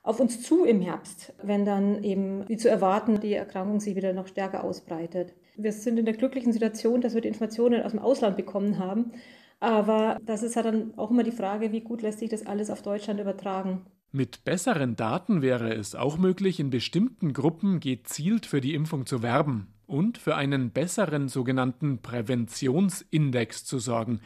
auf 0.02 0.20
uns 0.20 0.42
zu 0.42 0.64
im 0.64 0.80
Herbst, 0.80 1.34
wenn 1.42 1.64
dann 1.64 2.02
eben, 2.02 2.48
wie 2.48 2.56
zu 2.56 2.70
erwarten, 2.70 3.20
die 3.20 3.34
Erkrankung 3.34 3.80
sich 3.80 3.96
wieder 3.96 4.12
noch 4.12 4.26
stärker 4.26 4.64
ausbreitet. 4.64 5.34
Wir 5.56 5.72
sind 5.72 5.98
in 5.98 6.04
der 6.04 6.14
glücklichen 6.14 6.52
Situation, 6.52 7.00
dass 7.00 7.14
wir 7.14 7.20
die 7.20 7.28
Informationen 7.28 7.82
aus 7.82 7.92
dem 7.92 8.00
Ausland 8.00 8.36
bekommen 8.36 8.78
haben. 8.78 9.12
Aber 9.60 10.18
das 10.24 10.42
ist 10.42 10.54
ja 10.54 10.62
dann 10.62 10.96
auch 10.96 11.10
immer 11.10 11.24
die 11.24 11.32
Frage, 11.32 11.72
wie 11.72 11.80
gut 11.80 12.02
lässt 12.02 12.20
sich 12.20 12.30
das 12.30 12.46
alles 12.46 12.70
auf 12.70 12.82
Deutschland 12.82 13.20
übertragen. 13.20 13.82
Mit 14.10 14.44
besseren 14.44 14.96
Daten 14.96 15.42
wäre 15.42 15.74
es 15.74 15.94
auch 15.94 16.16
möglich, 16.16 16.60
in 16.60 16.70
bestimmten 16.70 17.32
Gruppen 17.32 17.80
gezielt 17.80 18.46
für 18.46 18.60
die 18.60 18.74
Impfung 18.74 19.04
zu 19.04 19.22
werben 19.22 19.74
und 19.86 20.16
für 20.16 20.36
einen 20.36 20.70
besseren 20.70 21.28
sogenannten 21.28 22.00
Präventionsindex 22.00 23.64
zu 23.64 23.78
sorgen. 23.78 24.20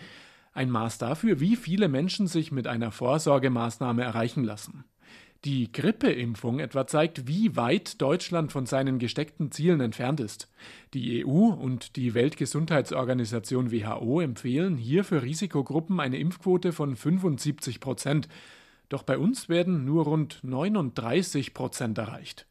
Ein 0.53 0.71
Maß 0.71 0.99
dafür, 0.99 1.41
wie 1.41 1.57
viele 1.57 1.89
Menschen 1.89 2.27
sich 2.27 2.53
mit 2.53 2.67
einer 2.67 2.93
Vorsorgemaßnahme 2.93 4.03
erreichen 4.03 4.45
lassen. 4.45 4.85
Die 5.45 5.73
Grippeimpfung 5.73 6.61
etwa 6.61 6.87
zeigt, 6.87 7.27
wie 7.27 7.57
weit 7.57 8.01
Deutschland 8.01 8.53
von 8.53 8.65
seinen 8.65 9.01
gesteckten 9.01 9.51
Zielen 9.51 9.81
entfernt 9.81 10.21
ist. 10.21 10.49
Die 10.95 11.27
EU 11.27 11.49
und 11.49 11.97
die 11.97 12.15
Weltgesundheitsorganisation 12.15 13.73
WHO 13.73 14.21
empfehlen 14.21 14.77
hier 14.77 15.03
für 15.03 15.23
Risikogruppen 15.23 15.99
eine 15.99 16.19
Impfquote 16.19 16.71
von 16.71 16.95
75 16.95 17.81
Prozent. 17.81 18.29
Doch 18.89 19.03
bei 19.03 19.19
uns 19.19 19.49
werden 19.49 19.85
nur 19.85 20.05
rund 20.05 20.39
39 20.45 21.55
Prozent 21.55 21.99
erreicht. 21.99 22.47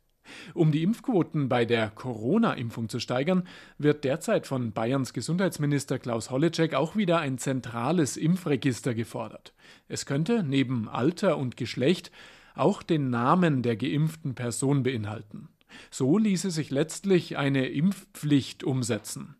Um 0.54 0.74
die 0.74 0.84
Impfquoten 0.84 1.48
bei 1.48 1.64
der 1.64 1.92
Corona-Impfung 1.92 2.90
zu 2.90 3.00
steigern, 3.00 3.48
wird 3.78 4.04
derzeit 4.04 4.48
von 4.48 4.74
Bayerns 4.74 5.14
Gesundheitsminister 5.14 5.98
Klaus 5.98 6.30
Holleczek 6.30 6.74
auch 6.74 6.98
wieder 6.98 7.20
ein 7.20 7.38
zentrales 7.38 8.18
Impfregister 8.18 8.94
gefordert. 8.94 9.54
Es 9.88 10.06
könnte 10.06 10.44
neben 10.44 10.90
Alter 10.90 11.38
und 11.38 11.56
Geschlecht 11.56 12.12
auch 12.56 12.84
den 12.84 13.10
Namen 13.10 13.64
der 13.64 13.76
geimpften 13.76 14.36
Person 14.36 14.84
beinhalten. 14.84 15.50
So 15.90 16.18
ließe 16.18 16.52
sich 16.52 16.70
letztlich 16.70 17.38
eine 17.38 17.68
Impfpflicht 17.68 18.64
umsetzen. 18.64 19.36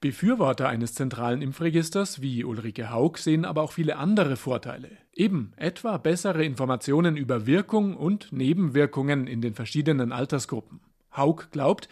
Befürworter 0.00 0.68
eines 0.68 0.94
zentralen 0.94 1.42
Impfregisters 1.42 2.22
wie 2.22 2.44
Ulrike 2.44 2.90
Haug 2.90 3.18
sehen 3.18 3.44
aber 3.44 3.62
auch 3.62 3.72
viele 3.72 3.96
andere 3.96 4.36
Vorteile. 4.36 4.88
Eben 5.12 5.52
etwa 5.56 5.96
bessere 5.98 6.44
Informationen 6.44 7.16
über 7.16 7.46
Wirkung 7.46 7.96
und 7.96 8.32
Nebenwirkungen 8.32 9.26
in 9.26 9.40
den 9.40 9.54
verschiedenen 9.54 10.12
Altersgruppen. 10.12 10.80
Haug 11.16 11.50
glaubt, 11.50 11.88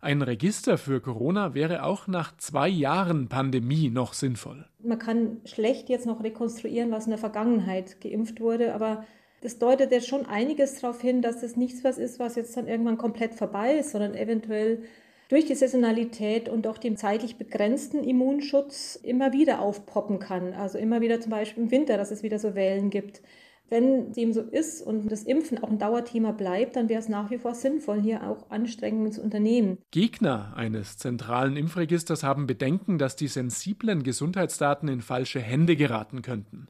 ein 0.00 0.22
Register 0.22 0.78
für 0.78 1.00
Corona 1.00 1.54
wäre 1.54 1.82
auch 1.82 2.06
nach 2.06 2.36
zwei 2.36 2.68
Jahren 2.68 3.28
Pandemie 3.28 3.90
noch 3.90 4.12
sinnvoll. 4.12 4.66
Man 4.78 4.98
kann 4.98 5.38
schlecht 5.44 5.88
jetzt 5.88 6.06
noch 6.06 6.22
rekonstruieren, 6.22 6.92
was 6.92 7.06
in 7.06 7.10
der 7.10 7.18
Vergangenheit 7.18 8.00
geimpft 8.00 8.40
wurde, 8.40 8.74
aber 8.74 9.04
das 9.46 9.60
deutet 9.60 9.92
ja 9.92 10.00
schon 10.00 10.26
einiges 10.26 10.80
darauf 10.80 11.00
hin, 11.00 11.22
dass 11.22 11.40
das 11.40 11.54
nichts 11.54 11.84
was 11.84 11.98
ist, 11.98 12.18
was 12.18 12.34
jetzt 12.34 12.56
dann 12.56 12.66
irgendwann 12.66 12.98
komplett 12.98 13.32
vorbei 13.32 13.76
ist, 13.76 13.92
sondern 13.92 14.16
eventuell 14.16 14.82
durch 15.28 15.44
die 15.44 15.54
Saisonalität 15.54 16.48
und 16.48 16.66
auch 16.66 16.78
den 16.78 16.96
zeitlich 16.96 17.36
begrenzten 17.36 18.02
Immunschutz 18.02 18.98
immer 19.00 19.32
wieder 19.32 19.60
aufpoppen 19.60 20.18
kann. 20.18 20.52
Also 20.52 20.78
immer 20.78 21.00
wieder 21.00 21.20
zum 21.20 21.30
Beispiel 21.30 21.62
im 21.62 21.70
Winter, 21.70 21.96
dass 21.96 22.10
es 22.10 22.24
wieder 22.24 22.40
so 22.40 22.56
Wellen 22.56 22.90
gibt. 22.90 23.22
Wenn 23.68 24.12
dem 24.12 24.32
so 24.32 24.40
ist 24.40 24.82
und 24.82 25.12
das 25.12 25.22
Impfen 25.22 25.62
auch 25.62 25.70
ein 25.70 25.78
Dauerthema 25.78 26.32
bleibt, 26.32 26.74
dann 26.74 26.88
wäre 26.88 27.00
es 27.00 27.08
nach 27.08 27.30
wie 27.30 27.38
vor 27.38 27.54
sinnvoll, 27.54 28.00
hier 28.00 28.28
auch 28.28 28.50
Anstrengungen 28.50 29.12
zu 29.12 29.22
unternehmen. 29.22 29.78
Gegner 29.92 30.54
eines 30.56 30.96
zentralen 30.96 31.56
Impfregisters 31.56 32.24
haben 32.24 32.48
Bedenken, 32.48 32.98
dass 32.98 33.14
die 33.14 33.28
sensiblen 33.28 34.02
Gesundheitsdaten 34.02 34.88
in 34.88 35.02
falsche 35.02 35.38
Hände 35.38 35.76
geraten 35.76 36.22
könnten. 36.22 36.66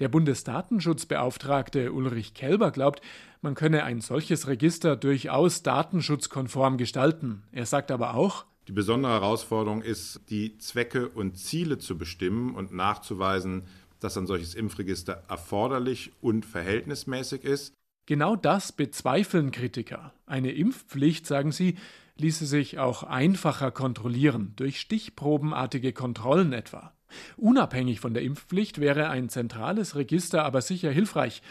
Der 0.00 0.08
Bundesdatenschutzbeauftragte 0.08 1.92
Ulrich 1.92 2.32
Kelber 2.32 2.70
glaubt, 2.70 3.02
man 3.42 3.54
könne 3.54 3.84
ein 3.84 4.00
solches 4.00 4.48
Register 4.48 4.96
durchaus 4.96 5.62
datenschutzkonform 5.62 6.78
gestalten. 6.78 7.42
Er 7.52 7.66
sagt 7.66 7.90
aber 7.90 8.14
auch, 8.14 8.46
die 8.66 8.72
besondere 8.72 9.12
Herausforderung 9.12 9.82
ist, 9.82 10.20
die 10.30 10.56
Zwecke 10.56 11.08
und 11.08 11.36
Ziele 11.36 11.78
zu 11.78 11.98
bestimmen 11.98 12.54
und 12.54 12.72
nachzuweisen, 12.72 13.64
dass 13.98 14.16
ein 14.16 14.26
solches 14.26 14.54
Impfregister 14.54 15.24
erforderlich 15.28 16.12
und 16.22 16.46
verhältnismäßig 16.46 17.44
ist. 17.44 17.74
Genau 18.06 18.36
das 18.36 18.72
bezweifeln 18.72 19.50
Kritiker. 19.50 20.14
Eine 20.24 20.52
Impfpflicht, 20.52 21.26
sagen 21.26 21.52
sie, 21.52 21.76
ließe 22.16 22.46
sich 22.46 22.78
auch 22.78 23.02
einfacher 23.02 23.70
kontrollieren, 23.70 24.54
durch 24.56 24.80
stichprobenartige 24.80 25.92
Kontrollen 25.92 26.52
etwa. 26.52 26.94
Unabhängig 27.36 28.00
von 28.00 28.14
der 28.14 28.22
Impfpflicht 28.22 28.80
wäre 28.80 29.08
ein 29.08 29.28
zentrales 29.28 29.96
Register 29.96 30.44
aber 30.44 30.60
sicher 30.62 30.90
hilfreich, 30.90 31.42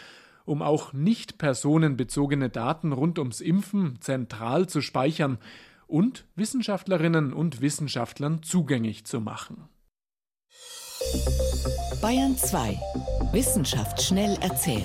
um 0.44 0.62
auch 0.62 0.92
nicht 0.92 1.38
personenbezogene 1.38 2.50
Daten 2.50 2.92
rund 2.92 3.18
ums 3.18 3.40
Impfen 3.40 4.00
zentral 4.00 4.68
zu 4.68 4.80
speichern 4.80 5.38
und 5.86 6.24
Wissenschaftlerinnen 6.36 7.32
und 7.32 7.60
Wissenschaftlern 7.60 8.42
zugänglich 8.42 9.04
zu 9.04 9.20
machen. 9.20 9.68
Bayern 12.02 12.36
2 12.36 12.78
Wissenschaft 13.32 14.02
schnell 14.02 14.36
erzählt. 14.40 14.84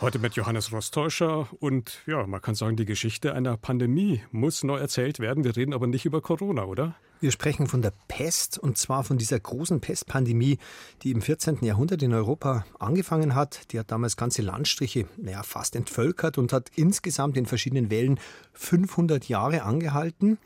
Heute 0.00 0.18
mit 0.18 0.34
Johannes 0.34 0.72
Rostäuscher 0.72 1.48
und 1.58 2.02
ja, 2.06 2.26
man 2.26 2.42
kann 2.42 2.54
sagen, 2.54 2.76
die 2.76 2.84
Geschichte 2.84 3.32
einer 3.32 3.56
Pandemie 3.56 4.20
muss 4.30 4.62
neu 4.62 4.76
erzählt 4.76 5.20
werden. 5.20 5.42
Wir 5.44 5.56
reden 5.56 5.72
aber 5.72 5.86
nicht 5.86 6.04
über 6.04 6.20
Corona, 6.20 6.64
oder? 6.64 6.96
Wir 7.18 7.30
sprechen 7.30 7.66
von 7.66 7.80
der 7.80 7.94
Pest 8.08 8.58
und 8.58 8.76
zwar 8.76 9.02
von 9.02 9.16
dieser 9.16 9.40
großen 9.40 9.80
Pestpandemie, 9.80 10.58
die 11.02 11.12
im 11.12 11.22
14. 11.22 11.64
Jahrhundert 11.64 12.02
in 12.02 12.12
Europa 12.12 12.66
angefangen 12.78 13.34
hat. 13.34 13.72
Die 13.72 13.78
hat 13.78 13.90
damals 13.90 14.18
ganze 14.18 14.42
Landstriche 14.42 15.06
naja, 15.16 15.42
fast 15.42 15.76
entvölkert 15.76 16.36
und 16.36 16.52
hat 16.52 16.70
insgesamt 16.76 17.38
in 17.38 17.46
verschiedenen 17.46 17.90
Wellen 17.90 18.20
500 18.52 19.30
Jahre 19.30 19.62
angehalten. 19.62 20.36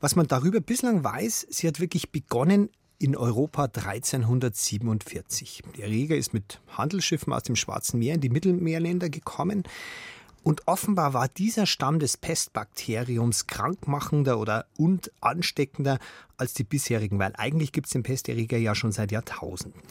Was 0.00 0.16
man 0.16 0.26
darüber 0.26 0.60
bislang 0.60 1.04
weiß, 1.04 1.46
sie 1.50 1.68
hat 1.68 1.78
wirklich 1.78 2.10
begonnen 2.10 2.68
in 2.98 3.16
Europa 3.16 3.64
1347. 3.64 5.62
Der 5.76 5.84
Erreger 5.84 6.16
ist 6.16 6.34
mit 6.34 6.60
Handelsschiffen 6.76 7.32
aus 7.32 7.44
dem 7.44 7.54
Schwarzen 7.54 8.00
Meer 8.00 8.16
in 8.16 8.20
die 8.20 8.28
Mittelmeerländer 8.28 9.08
gekommen. 9.08 9.62
Und 10.48 10.66
offenbar 10.66 11.12
war 11.12 11.28
dieser 11.28 11.66
Stamm 11.66 11.98
des 11.98 12.16
Pestbakteriums 12.16 13.48
krankmachender 13.48 14.38
oder 14.38 14.64
und 14.78 15.12
ansteckender 15.20 15.98
als 16.38 16.54
die 16.54 16.64
bisherigen, 16.64 17.18
weil 17.18 17.34
eigentlich 17.36 17.70
gibt 17.70 17.88
es 17.88 17.92
den 17.92 18.02
Pesterreger 18.02 18.56
ja 18.56 18.74
schon 18.74 18.90
seit 18.90 19.12
Jahrtausenden. 19.12 19.82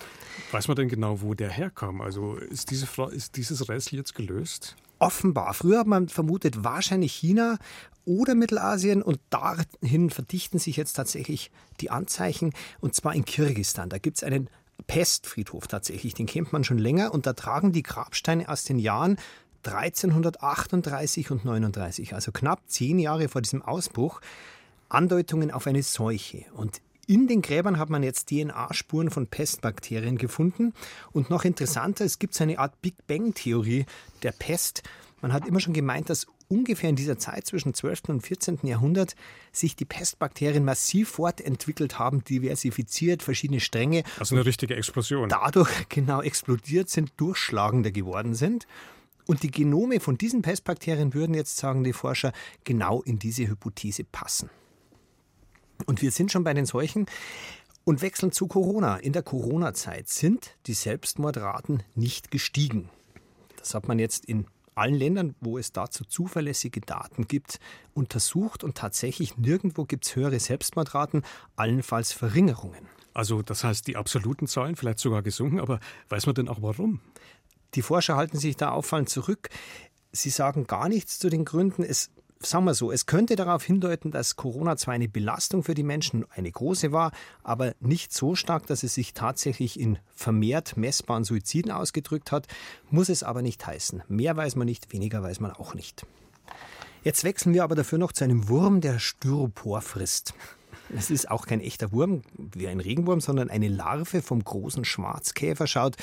Weiß 0.50 0.68
man 0.68 0.76
denn 0.76 0.90
genau, 0.90 1.22
wo 1.22 1.36
der 1.36 1.52
herkam? 1.52 2.02
Also 2.02 2.38
ist, 2.38 2.72
diese, 2.72 2.88
ist 3.12 3.36
dieses 3.36 3.70
Rätsel 3.70 4.00
jetzt 4.00 4.16
gelöst? 4.16 4.76
Offenbar. 4.98 5.54
Früher 5.54 5.82
hat 5.82 5.86
man 5.86 6.10
vermutet, 6.10 6.64
wahrscheinlich 6.64 7.14
China 7.14 7.60
oder 8.06 8.34
Mittelasien 8.34 9.04
und 9.04 9.20
dahin 9.30 10.10
verdichten 10.10 10.58
sich 10.58 10.76
jetzt 10.76 10.94
tatsächlich 10.94 11.52
die 11.82 11.92
Anzeichen 11.92 12.52
und 12.80 12.96
zwar 12.96 13.14
in 13.14 13.26
Kirgistan. 13.26 13.90
Da 13.90 14.00
gibt 14.00 14.18
es 14.18 14.24
einen 14.24 14.50
Pestfriedhof 14.88 15.68
tatsächlich, 15.68 16.14
den 16.16 16.26
kennt 16.26 16.52
man 16.52 16.64
schon 16.64 16.78
länger 16.78 17.14
und 17.14 17.28
da 17.28 17.34
tragen 17.34 17.74
die 17.74 17.84
Grabsteine 17.84 18.50
aus 18.50 18.64
den 18.64 18.80
Jahren 18.80 19.18
1338 19.64 21.32
und 21.32 21.46
39, 21.46 22.14
also 22.14 22.32
knapp 22.32 22.62
zehn 22.68 23.00
Jahre 23.00 23.30
vor 23.30 23.42
diesem 23.42 23.62
Ausbruch, 23.62 24.22
Andeutungen 24.90 25.52
auf 25.52 25.68
eine 25.68 25.84
Seuche. 25.84 26.46
Und 26.54 26.82
in 27.08 27.28
den 27.28 27.42
Gräbern 27.42 27.80
hat 27.80 27.90
man 27.90 28.04
jetzt 28.04 28.30
DNA-Spuren 28.30 29.10
von 29.10 29.28
Pestbakterien 29.28 30.18
gefunden. 30.18 30.74
Und 31.14 31.30
noch 31.30 31.46
interessanter, 31.46 32.04
es 32.04 32.20
gibt 32.20 32.34
so 32.34 32.44
eine 32.44 32.60
Art 32.60 32.82
Big 32.82 32.96
Bang-Theorie 33.08 33.86
der 34.24 34.34
Pest. 34.34 34.84
Man 35.22 35.32
hat 35.32 35.48
immer 35.48 35.62
schon 35.62 35.74
gemeint, 35.74 36.10
dass 36.10 36.28
ungefähr 36.50 36.90
in 36.90 36.96
dieser 36.96 37.18
Zeit 37.18 37.46
zwischen 37.48 37.74
12. 37.74 38.10
und 38.10 38.22
14. 38.22 38.60
Jahrhundert 38.64 39.16
sich 39.52 39.76
die 39.76 39.86
Pestbakterien 39.86 40.64
massiv 40.64 41.10
fortentwickelt 41.10 41.98
haben, 41.98 42.24
diversifiziert, 42.24 43.24
verschiedene 43.24 43.60
Stränge. 43.60 44.04
Also 44.20 44.36
eine 44.36 44.46
richtige 44.46 44.76
Explosion. 44.76 45.30
Dadurch 45.30 45.70
genau 45.90 46.22
explodiert 46.22 46.90
sind, 46.90 47.12
durchschlagender 47.18 47.92
geworden 47.92 48.36
sind. 48.36 48.68
Und 49.28 49.44
die 49.44 49.52
Genome 49.52 50.00
von 50.00 50.18
diesen 50.18 50.42
Pestbakterien 50.42 51.14
würden 51.14 51.36
jetzt, 51.36 51.58
sagen 51.58 51.84
die 51.84 51.94
Forscher, 51.94 52.32
genau 52.64 53.02
in 53.02 53.20
diese 53.20 53.48
Hypothese 53.48 54.06
passen. 54.06 54.50
Und 55.86 56.02
wir 56.02 56.12
sind 56.12 56.32
schon 56.32 56.44
bei 56.44 56.54
den 56.54 56.66
Seuchen 56.66 57.06
und 57.84 58.02
wechseln 58.02 58.32
zu 58.32 58.48
Corona. 58.48 58.98
In 58.98 59.14
der 59.14 59.24
Corona-Zeit 59.24 60.08
sind 60.10 60.58
die 60.66 60.74
Selbstmordraten 60.74 61.84
nicht 61.94 62.32
gestiegen. 62.32 62.90
Das 63.58 63.76
hat 63.76 63.88
man 63.88 64.00
jetzt 64.00 64.26
in 64.26 64.48
allen 64.76 64.96
Ländern, 64.96 65.36
wo 65.42 65.58
es 65.58 65.72
dazu 65.72 66.06
zuverlässige 66.06 66.82
Daten 66.82 67.28
gibt, 67.28 67.60
untersucht 67.94 68.64
und 68.64 68.76
tatsächlich 68.76 69.38
nirgendwo 69.38 69.86
gibt 69.86 70.06
es 70.06 70.16
höhere 70.16 70.40
Selbstmordraten, 70.40 71.24
allenfalls 71.56 72.14
Verringerungen. 72.14 72.88
Also 73.14 73.42
das 73.42 73.64
heißt, 73.64 73.88
die 73.88 73.98
absoluten 73.98 74.48
Zahlen 74.48 74.76
vielleicht 74.76 75.00
sogar 75.00 75.24
gesunken, 75.24 75.60
aber 75.60 75.80
weiß 76.10 76.28
man 76.28 76.36
denn 76.36 76.48
auch 76.48 76.62
warum? 76.62 77.02
Die 77.76 77.82
Forscher 77.82 78.16
halten 78.16 78.38
sich 78.38 78.58
da 78.58 78.72
auffallend 78.72 79.10
zurück. 79.10 79.50
Sie 80.12 80.30
sagen 80.30 80.68
gar 80.68 80.90
nichts 80.90 81.20
zu 81.20 81.30
den 81.30 81.46
Gründen. 81.46 81.84
Es 81.84 82.10
sagen 82.40 82.66
wir 82.66 82.74
so, 82.74 82.92
es 82.92 83.06
könnte 83.06 83.36
darauf 83.36 83.64
hindeuten, 83.64 84.12
dass 84.12 84.36
Corona 84.36 84.78
zwar 84.78 84.94
eine 84.94 85.08
Belastung 85.08 85.64
für 85.64 85.74
die 85.74 85.84
Menschen, 85.84 86.26
eine 86.30 86.52
große 86.52 86.92
war, 86.92 87.12
aber 87.44 87.74
nicht 87.80 88.14
so 88.14 88.36
stark, 88.36 88.68
dass 88.68 88.84
es 88.84 88.94
sich 88.94 89.14
tatsächlich 89.14 89.80
in 89.80 89.98
vermehrt 90.14 90.78
messbaren 90.78 91.24
Suiziden 91.24 91.72
ausgedrückt 91.72 92.32
hat, 92.32 92.48
muss 92.90 93.10
es 93.10 93.24
aber 93.24 93.42
nicht 93.42 93.66
heißen. 93.66 94.04
Mehr 94.08 94.36
weiß 94.36 94.56
man 94.56 94.66
nicht, 94.66 94.94
weniger 94.94 95.24
weiß 95.24 95.40
man 95.40 95.52
auch 95.52 95.74
nicht. 95.74 96.06
Jetzt 97.04 97.24
wechseln 97.24 97.54
wir 97.54 97.64
aber 97.64 97.76
dafür 97.76 97.98
noch 97.98 98.12
zu 98.12 98.24
einem 98.24 98.50
Wurm, 98.50 98.82
der 98.82 99.00
Styropor 99.00 99.82
frisst. 99.82 100.34
Es 100.96 101.10
ist 101.10 101.30
auch 101.30 101.46
kein 101.46 101.62
echter 101.62 101.92
Wurm 101.92 102.22
wie 102.38 102.68
ein 102.68 102.80
Regenwurm, 102.80 103.22
sondern 103.22 103.50
eine 103.50 103.68
Larve 103.68 104.22
vom 104.22 104.44
großen 104.44 104.86
Schwarzkäfer. 104.86 105.68
Schaut 105.68 105.96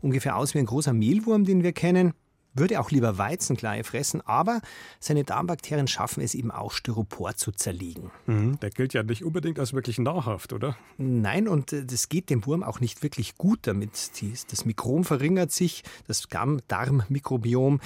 ungefähr 0.00 0.36
aus 0.36 0.54
wie 0.54 0.58
ein 0.58 0.66
großer 0.66 0.92
Mehlwurm, 0.92 1.44
den 1.44 1.62
wir 1.62 1.72
kennen. 1.72 2.12
Würde 2.52 2.80
auch 2.80 2.90
lieber 2.90 3.16
Weizenkleie 3.16 3.84
fressen, 3.84 4.22
aber 4.26 4.60
seine 4.98 5.22
Darmbakterien 5.22 5.86
schaffen 5.86 6.20
es 6.20 6.34
eben 6.34 6.50
auch, 6.50 6.72
Styropor 6.72 7.36
zu 7.36 7.52
zerlegen. 7.52 8.10
Mhm, 8.26 8.58
der 8.58 8.70
gilt 8.70 8.92
ja 8.92 9.04
nicht 9.04 9.24
unbedingt 9.24 9.60
als 9.60 9.72
wirklich 9.72 9.98
nahrhaft, 9.98 10.52
oder? 10.52 10.76
Nein, 10.98 11.46
und 11.46 11.72
äh, 11.72 11.84
das 11.84 12.08
geht 12.08 12.28
dem 12.28 12.44
Wurm 12.46 12.64
auch 12.64 12.80
nicht 12.80 13.04
wirklich 13.04 13.36
gut 13.36 13.60
damit. 13.62 14.10
Das 14.50 14.64
Mikrom 14.64 15.04
verringert 15.04 15.52
sich, 15.52 15.84
das 16.08 16.26
Darmmikrobiom. 16.66 17.80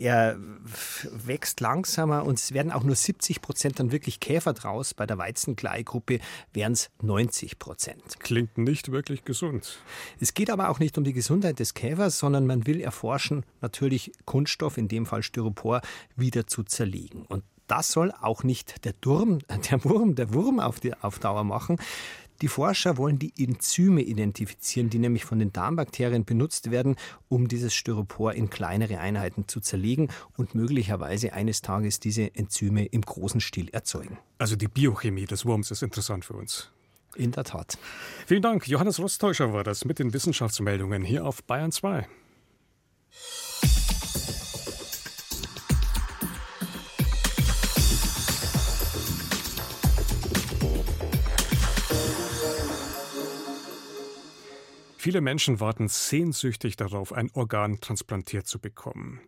Er 0.00 0.38
wächst 1.26 1.60
langsamer 1.60 2.24
und 2.24 2.38
es 2.38 2.54
werden 2.54 2.72
auch 2.72 2.84
nur 2.84 2.96
70 2.96 3.42
Prozent 3.42 3.78
dann 3.78 3.92
wirklich 3.92 4.18
Käfer 4.18 4.54
draus. 4.54 4.94
Bei 4.94 5.04
der 5.04 5.18
Weizenkleigruppe 5.18 6.20
wären 6.54 6.72
es 6.72 6.88
90 7.02 7.58
Prozent. 7.58 8.18
Klingt 8.18 8.56
nicht 8.56 8.92
wirklich 8.92 9.26
gesund. 9.26 9.78
Es 10.18 10.32
geht 10.32 10.48
aber 10.48 10.70
auch 10.70 10.78
nicht 10.78 10.96
um 10.96 11.04
die 11.04 11.12
Gesundheit 11.12 11.58
des 11.58 11.74
Käfers, 11.74 12.18
sondern 12.18 12.46
man 12.46 12.66
will 12.66 12.80
erforschen, 12.80 13.44
natürlich 13.60 14.12
Kunststoff, 14.24 14.78
in 14.78 14.88
dem 14.88 15.04
Fall 15.04 15.22
Styropor, 15.22 15.82
wieder 16.16 16.46
zu 16.46 16.62
zerlegen. 16.62 17.26
Und 17.26 17.44
das 17.66 17.92
soll 17.92 18.10
auch 18.22 18.42
nicht 18.42 18.86
der, 18.86 18.94
Durm, 18.94 19.40
der 19.70 19.84
Wurm, 19.84 20.14
der 20.14 20.32
Wurm 20.32 20.60
auf, 20.60 20.80
die, 20.80 20.94
auf 20.94 21.18
Dauer 21.18 21.44
machen. 21.44 21.76
Die 22.42 22.48
Forscher 22.48 22.96
wollen 22.96 23.18
die 23.18 23.32
Enzyme 23.38 24.00
identifizieren, 24.02 24.88
die 24.88 24.98
nämlich 24.98 25.24
von 25.24 25.38
den 25.38 25.52
Darmbakterien 25.52 26.24
benutzt 26.24 26.70
werden, 26.70 26.96
um 27.28 27.48
dieses 27.48 27.74
Styropor 27.74 28.32
in 28.32 28.48
kleinere 28.48 28.98
Einheiten 28.98 29.46
zu 29.46 29.60
zerlegen 29.60 30.08
und 30.36 30.54
möglicherweise 30.54 31.34
eines 31.34 31.60
Tages 31.60 32.00
diese 32.00 32.34
Enzyme 32.34 32.86
im 32.86 33.02
großen 33.02 33.40
Stil 33.40 33.68
erzeugen. 33.70 34.18
Also 34.38 34.56
die 34.56 34.68
Biochemie 34.68 35.26
des 35.26 35.44
Wurms 35.44 35.70
ist 35.70 35.82
interessant 35.82 36.24
für 36.24 36.34
uns. 36.34 36.70
In 37.14 37.32
der 37.32 37.44
Tat. 37.44 37.76
Vielen 38.26 38.42
Dank. 38.42 38.68
Johannes 38.68 39.00
Rostäuscher 39.00 39.52
war 39.52 39.64
das 39.64 39.84
mit 39.84 39.98
den 39.98 40.14
Wissenschaftsmeldungen 40.14 41.02
hier 41.02 41.24
auf 41.26 41.42
Bayern 41.42 41.72
2. 41.72 42.06
Viele 55.02 55.22
Menschen 55.22 55.60
warten 55.60 55.88
sehnsüchtig 55.88 56.76
darauf, 56.76 57.14
ein 57.14 57.30
Organ 57.32 57.80
transplantiert 57.80 58.46
zu 58.46 58.58
bekommen. 58.58 59.22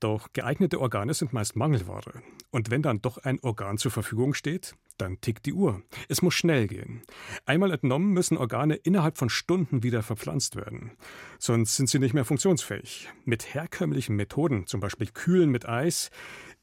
Doch 0.00 0.34
geeignete 0.34 0.78
Organe 0.82 1.14
sind 1.14 1.32
meist 1.32 1.56
Mangelware. 1.56 2.22
Und 2.50 2.70
wenn 2.70 2.82
dann 2.82 3.00
doch 3.00 3.16
ein 3.16 3.40
Organ 3.40 3.78
zur 3.78 3.90
Verfügung 3.90 4.34
steht, 4.34 4.74
dann 4.98 5.18
tickt 5.22 5.46
die 5.46 5.54
Uhr. 5.54 5.82
Es 6.10 6.20
muss 6.20 6.34
schnell 6.34 6.66
gehen. 6.66 7.04
Einmal 7.46 7.72
entnommen 7.72 8.12
müssen 8.12 8.36
Organe 8.36 8.74
innerhalb 8.74 9.16
von 9.16 9.30
Stunden 9.30 9.82
wieder 9.82 10.02
verpflanzt 10.02 10.56
werden. 10.56 10.92
Sonst 11.38 11.76
sind 11.76 11.88
sie 11.88 12.00
nicht 12.00 12.12
mehr 12.12 12.26
funktionsfähig. 12.26 13.08
Mit 13.24 13.54
herkömmlichen 13.54 14.14
Methoden, 14.14 14.66
zum 14.66 14.80
Beispiel 14.80 15.06
Kühlen 15.06 15.48
mit 15.48 15.66
Eis, 15.66 16.10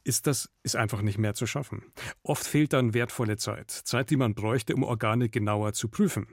ist 0.04 0.28
das 0.28 0.52
ist 0.62 0.76
einfach 0.76 1.02
nicht 1.02 1.18
mehr 1.18 1.34
zu 1.34 1.48
schaffen. 1.48 1.82
Oft 2.22 2.46
fehlt 2.46 2.74
dann 2.74 2.94
wertvolle 2.94 3.38
Zeit, 3.38 3.72
Zeit, 3.72 4.12
die 4.12 4.18
man 4.18 4.36
bräuchte, 4.36 4.76
um 4.76 4.84
Organe 4.84 5.30
genauer 5.30 5.74
zu 5.74 5.88
prüfen. 5.88 6.28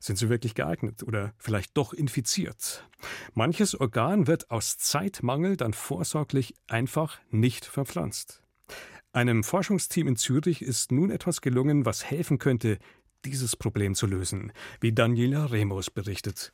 Sind 0.00 0.16
sie 0.18 0.28
wirklich 0.28 0.54
geeignet 0.54 1.02
oder 1.02 1.32
vielleicht 1.38 1.76
doch 1.76 1.92
infiziert? 1.92 2.88
Manches 3.34 3.74
Organ 3.78 4.26
wird 4.26 4.50
aus 4.50 4.78
Zeitmangel 4.78 5.56
dann 5.56 5.72
vorsorglich 5.72 6.54
einfach 6.66 7.18
nicht 7.30 7.64
verpflanzt. 7.64 8.42
Einem 9.12 9.42
Forschungsteam 9.42 10.06
in 10.06 10.16
Zürich 10.16 10.62
ist 10.62 10.92
nun 10.92 11.10
etwas 11.10 11.40
gelungen, 11.40 11.84
was 11.84 12.04
helfen 12.04 12.38
könnte, 12.38 12.78
dieses 13.24 13.56
Problem 13.56 13.94
zu 13.94 14.06
lösen, 14.06 14.52
wie 14.80 14.92
Daniela 14.92 15.46
Remus 15.46 15.90
berichtet. 15.90 16.52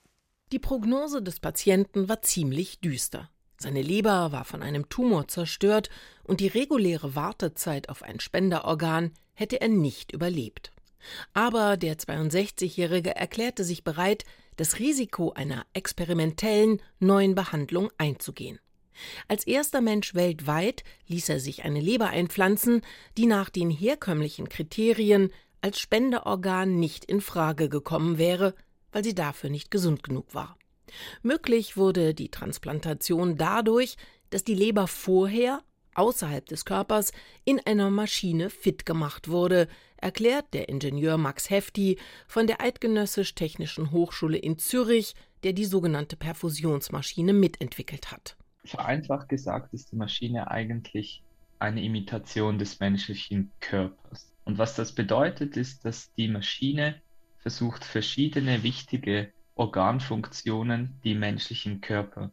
Die 0.52 0.58
Prognose 0.58 1.22
des 1.22 1.40
Patienten 1.40 2.08
war 2.08 2.22
ziemlich 2.22 2.80
düster. 2.80 3.30
Seine 3.58 3.82
Leber 3.82 4.32
war 4.32 4.44
von 4.44 4.62
einem 4.62 4.88
Tumor 4.88 5.28
zerstört 5.28 5.88
und 6.22 6.40
die 6.40 6.48
reguläre 6.48 7.14
Wartezeit 7.14 7.88
auf 7.88 8.02
ein 8.02 8.20
Spenderorgan 8.20 9.12
hätte 9.34 9.60
er 9.60 9.68
nicht 9.68 10.12
überlebt. 10.12 10.72
Aber 11.32 11.76
der 11.76 11.96
62-Jährige 11.96 13.14
erklärte 13.14 13.64
sich 13.64 13.84
bereit, 13.84 14.24
das 14.56 14.78
Risiko 14.78 15.32
einer 15.32 15.66
experimentellen 15.72 16.80
neuen 16.98 17.34
Behandlung 17.34 17.90
einzugehen. 17.98 18.60
Als 19.26 19.46
erster 19.46 19.80
Mensch 19.80 20.14
weltweit 20.14 20.84
ließ 21.08 21.28
er 21.28 21.40
sich 21.40 21.64
eine 21.64 21.80
Leber 21.80 22.08
einpflanzen, 22.08 22.82
die 23.16 23.26
nach 23.26 23.50
den 23.50 23.70
herkömmlichen 23.70 24.48
Kriterien 24.48 25.30
als 25.60 25.80
Spenderorgan 25.80 26.78
nicht 26.78 27.04
in 27.04 27.20
Frage 27.20 27.68
gekommen 27.68 28.18
wäre, 28.18 28.54
weil 28.92 29.02
sie 29.02 29.14
dafür 29.14 29.50
nicht 29.50 29.70
gesund 29.70 30.02
genug 30.02 30.34
war. 30.34 30.56
Möglich 31.22 31.76
wurde 31.76 32.14
die 32.14 32.30
Transplantation 32.30 33.36
dadurch, 33.36 33.96
dass 34.30 34.44
die 34.44 34.54
Leber 34.54 34.86
vorher 34.86 35.62
außerhalb 35.94 36.46
des 36.46 36.64
Körpers 36.64 37.12
in 37.44 37.60
einer 37.64 37.90
Maschine 37.90 38.50
fit 38.50 38.86
gemacht 38.86 39.28
wurde, 39.28 39.68
erklärt 39.96 40.52
der 40.52 40.68
Ingenieur 40.68 41.16
Max 41.16 41.50
Hefti 41.50 41.98
von 42.26 42.46
der 42.46 42.60
Eidgenössisch 42.60 43.34
Technischen 43.34 43.90
Hochschule 43.90 44.36
in 44.36 44.58
Zürich, 44.58 45.14
der 45.42 45.52
die 45.52 45.64
sogenannte 45.64 46.16
Perfusionsmaschine 46.16 47.32
mitentwickelt 47.32 48.12
hat. 48.12 48.36
Vereinfacht 48.64 49.28
gesagt 49.28 49.74
ist 49.74 49.92
die 49.92 49.96
Maschine 49.96 50.50
eigentlich 50.50 51.22
eine 51.58 51.82
Imitation 51.82 52.58
des 52.58 52.80
menschlichen 52.80 53.50
Körpers. 53.60 54.32
Und 54.44 54.58
was 54.58 54.74
das 54.74 54.92
bedeutet, 54.92 55.56
ist, 55.56 55.84
dass 55.84 56.12
die 56.14 56.28
Maschine 56.28 57.00
versucht, 57.38 57.84
verschiedene 57.84 58.62
wichtige 58.62 59.32
Organfunktionen, 59.54 60.98
die 61.04 61.14
menschlichen 61.14 61.80
Körper 61.80 62.32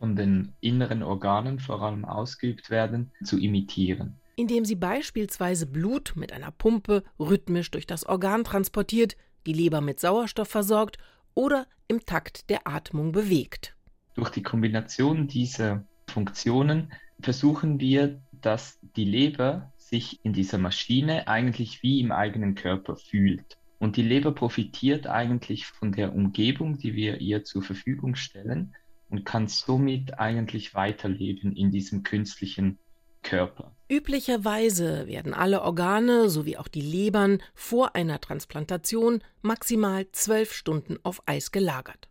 von 0.00 0.16
den 0.16 0.54
inneren 0.60 1.02
Organen 1.02 1.58
vor 1.58 1.82
allem 1.82 2.06
ausgeübt 2.06 2.70
werden, 2.70 3.12
zu 3.22 3.38
imitieren. 3.38 4.18
Indem 4.34 4.64
sie 4.64 4.74
beispielsweise 4.74 5.66
Blut 5.66 6.14
mit 6.16 6.32
einer 6.32 6.50
Pumpe 6.50 7.04
rhythmisch 7.18 7.70
durch 7.70 7.86
das 7.86 8.06
Organ 8.06 8.42
transportiert, 8.42 9.16
die 9.46 9.52
Leber 9.52 9.82
mit 9.82 10.00
Sauerstoff 10.00 10.48
versorgt 10.48 10.96
oder 11.34 11.66
im 11.86 12.06
Takt 12.06 12.48
der 12.48 12.66
Atmung 12.66 13.12
bewegt. 13.12 13.76
Durch 14.14 14.30
die 14.30 14.42
Kombination 14.42 15.28
dieser 15.28 15.84
Funktionen 16.06 16.92
versuchen 17.20 17.78
wir, 17.78 18.22
dass 18.32 18.78
die 18.96 19.04
Leber 19.04 19.70
sich 19.76 20.24
in 20.24 20.32
dieser 20.32 20.56
Maschine 20.56 21.28
eigentlich 21.28 21.82
wie 21.82 22.00
im 22.00 22.10
eigenen 22.10 22.54
Körper 22.54 22.96
fühlt. 22.96 23.58
Und 23.78 23.96
die 23.96 24.02
Leber 24.02 24.32
profitiert 24.32 25.06
eigentlich 25.06 25.66
von 25.66 25.92
der 25.92 26.14
Umgebung, 26.14 26.78
die 26.78 26.94
wir 26.94 27.20
ihr 27.20 27.44
zur 27.44 27.62
Verfügung 27.62 28.14
stellen 28.14 28.74
und 29.10 29.24
kann 29.24 29.48
somit 29.48 30.18
eigentlich 30.18 30.74
weiterleben 30.74 31.54
in 31.54 31.70
diesem 31.70 32.02
künstlichen 32.02 32.78
Körper. 33.22 33.74
Üblicherweise 33.88 35.06
werden 35.06 35.34
alle 35.34 35.62
Organe 35.62 36.30
sowie 36.30 36.56
auch 36.56 36.68
die 36.68 36.80
Lebern 36.80 37.42
vor 37.54 37.94
einer 37.94 38.20
Transplantation 38.20 39.22
maximal 39.42 40.10
zwölf 40.12 40.52
Stunden 40.52 40.98
auf 41.02 41.22
Eis 41.26 41.50
gelagert. 41.50 42.08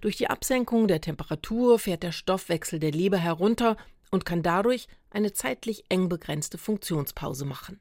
Durch 0.00 0.16
die 0.16 0.28
Absenkung 0.28 0.86
der 0.86 1.00
Temperatur 1.00 1.78
fährt 1.78 2.02
der 2.02 2.12
Stoffwechsel 2.12 2.78
der 2.78 2.92
Leber 2.92 3.18
herunter 3.18 3.76
und 4.10 4.24
kann 4.24 4.42
dadurch 4.42 4.86
eine 5.10 5.32
zeitlich 5.32 5.84
eng 5.88 6.08
begrenzte 6.08 6.58
Funktionspause 6.58 7.44
machen. 7.44 7.80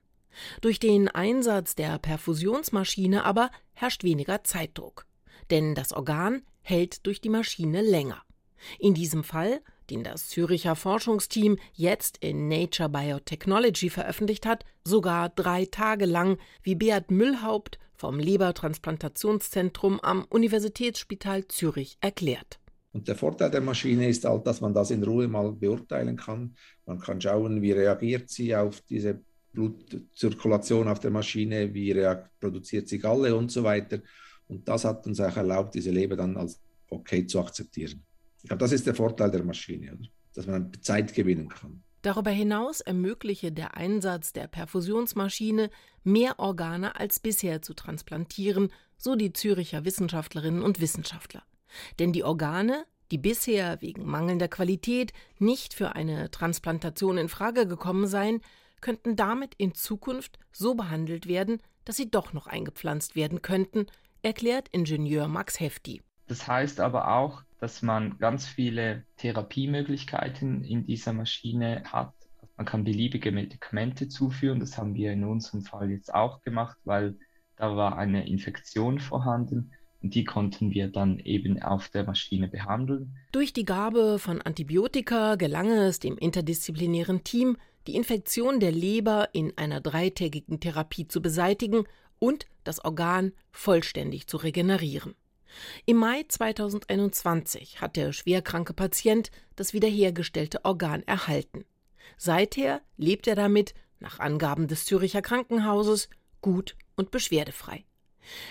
Durch 0.62 0.80
den 0.80 1.10
Einsatz 1.10 1.76
der 1.76 2.00
Perfusionsmaschine 2.00 3.26
aber 3.26 3.52
herrscht 3.74 4.04
weniger 4.04 4.44
Zeitdruck, 4.44 5.06
denn 5.50 5.76
das 5.76 5.92
Organ 5.92 6.42
hält 6.62 7.06
durch 7.06 7.22
die 7.22 7.30
Maschine 7.30 7.82
länger. 7.82 8.24
In 8.80 8.94
diesem 8.94 9.24
Fall, 9.24 9.62
den 9.90 10.04
das 10.04 10.30
Züricher 10.30 10.76
Forschungsteam 10.76 11.58
jetzt 11.74 12.18
in 12.20 12.48
Nature 12.48 12.90
Biotechnology 12.90 13.90
veröffentlicht 13.90 14.46
hat, 14.46 14.64
sogar 14.84 15.30
drei 15.30 15.66
Tage 15.66 16.06
lang, 16.06 16.38
wie 16.64 16.76
Beat 16.76 17.12
Müllhaupt 17.12 17.80
vom 17.94 18.20
Lebertransplantationszentrum 18.20 20.00
am 20.00 20.26
Universitätsspital 20.30 21.48
Zürich 21.48 21.98
erklärt. 22.02 22.60
Und 22.94 23.08
der 23.08 23.16
Vorteil 23.16 23.52
der 23.52 23.62
Maschine 23.62 24.10
ist 24.10 24.26
halt, 24.26 24.46
dass 24.48 24.60
man 24.60 24.74
das 24.74 24.92
in 24.92 25.04
Ruhe 25.04 25.28
mal 25.28 25.52
beurteilen 25.52 26.18
kann. 26.18 26.56
Man 26.86 27.00
kann 27.00 27.22
schauen, 27.22 27.62
wie 27.62 27.72
reagiert 27.72 28.30
sie 28.30 28.56
auf 28.56 28.82
diese 28.82 29.22
Blutzirkulation 29.54 30.88
auf 30.88 31.00
der 31.00 31.12
Maschine, 31.12 31.74
wie 31.74 31.94
produziert 32.40 32.88
sie 32.88 33.00
Galle 33.00 33.36
und 33.36 33.52
so 33.52 33.64
weiter. 33.64 34.00
Und 34.48 34.68
das 34.68 34.84
hat 34.84 35.06
uns 35.06 35.20
auch 35.20 35.38
erlaubt, 35.38 35.76
diese 35.76 35.92
Leber 35.92 36.16
dann 36.16 36.36
als 36.36 36.60
okay 36.90 37.26
zu 37.26 37.40
akzeptieren. 37.40 38.04
Ich 38.44 38.48
glaube, 38.48 38.60
das 38.60 38.72
ist 38.72 38.88
der 38.88 38.96
Vorteil 38.96 39.32
der 39.32 39.44
Maschine, 39.44 39.94
oder? 39.94 40.08
dass 40.34 40.48
man 40.48 40.72
Zeit 40.82 41.14
gewinnen 41.14 41.50
kann. 41.50 41.84
Darüber 42.02 42.32
hinaus 42.32 42.82
ermögliche 42.82 43.52
der 43.52 43.78
Einsatz 43.78 44.34
der 44.34 44.48
Perfusionsmaschine, 44.48 45.70
mehr 46.04 46.40
Organe 46.40 46.96
als 46.96 47.20
bisher 47.20 47.62
zu 47.62 47.74
transplantieren, 47.74 48.72
so 48.98 49.16
die 49.16 49.34
Züricher 49.34 49.86
Wissenschaftlerinnen 49.86 50.64
und 50.64 50.82
Wissenschaftler. 50.82 51.44
Denn 52.00 52.12
die 52.12 52.24
Organe, 52.24 52.86
die 53.12 53.20
bisher 53.20 53.82
wegen 53.82 54.06
mangelnder 54.06 54.48
Qualität 54.48 55.14
nicht 55.38 55.74
für 55.74 55.96
eine 55.96 56.32
Transplantation 56.32 57.18
in 57.18 57.30
Frage 57.30 57.68
gekommen 57.68 58.08
seien, 58.08 58.42
könnten 58.80 59.16
damit 59.16 59.54
in 59.56 59.76
Zukunft 59.76 60.40
so 60.52 60.74
behandelt 60.74 61.28
werden, 61.28 61.62
dass 61.86 61.98
sie 61.98 62.10
doch 62.10 62.34
noch 62.34 62.48
eingepflanzt 62.48 63.16
werden 63.16 63.44
könnten, 63.44 63.86
erklärt 64.24 64.70
Ingenieur 64.70 65.28
Max 65.28 65.60
Hefti. 65.60 66.02
Das 66.28 66.48
heißt 66.48 66.80
aber 66.80 67.14
auch, 67.14 67.44
dass 67.62 67.84
man 67.84 68.18
ganz 68.18 68.48
viele 68.48 69.06
Therapiemöglichkeiten 69.18 70.64
in 70.64 70.84
dieser 70.84 71.14
Maschine 71.14 71.84
hat. 71.86 72.12
Man 72.58 72.66
kann 72.66 72.84
beliebige 72.84 73.32
Medikamente 73.32 74.08
zuführen. 74.08 74.60
Das 74.60 74.80
haben 74.80 74.96
wir 74.96 75.14
in 75.14 75.24
unserem 75.24 75.62
Fall 75.62 75.92
jetzt 75.92 76.14
auch 76.14 76.42
gemacht, 76.42 76.78
weil 76.86 77.18
da 77.58 77.78
war 77.78 77.98
eine 78.00 78.28
Infektion 78.28 79.00
vorhanden 79.00 79.72
und 80.02 80.16
die 80.16 80.24
konnten 80.24 80.72
wir 80.72 80.88
dann 80.88 81.20
eben 81.20 81.62
auf 81.62 81.90
der 81.90 82.04
Maschine 82.04 82.48
behandeln. 82.48 83.16
Durch 83.32 83.54
die 83.54 83.66
Gabe 83.66 84.18
von 84.18 84.42
Antibiotika 84.42 85.36
gelang 85.36 85.70
es 85.70 86.00
dem 86.00 86.18
interdisziplinären 86.18 87.24
Team, 87.24 87.58
die 87.86 87.96
Infektion 87.96 88.60
der 88.60 88.72
Leber 88.72 89.30
in 89.34 89.56
einer 89.56 89.82
dreitägigen 89.82 90.60
Therapie 90.60 91.08
zu 91.08 91.22
beseitigen 91.22 91.84
und 92.18 92.48
das 92.64 92.84
Organ 92.84 93.34
vollständig 93.52 94.26
zu 94.26 94.38
regenerieren. 94.38 95.14
Im 95.86 95.98
Mai 95.98 96.24
2021 96.28 97.82
hat 97.82 97.96
der 97.96 98.14
schwerkranke 98.14 98.74
Patient 98.74 99.32
das 99.56 99.74
wiederhergestellte 99.74 100.64
Organ 100.66 101.04
erhalten. 101.04 101.66
Seither 102.18 102.82
lebt 102.98 103.28
er 103.28 103.36
damit, 103.36 103.74
nach 104.00 104.20
Angaben 104.20 104.68
des 104.68 104.86
Züricher 104.86 105.22
Krankenhauses, 105.22 106.10
gut 106.42 106.76
und 106.96 107.12
beschwerdefrei. 107.12 107.86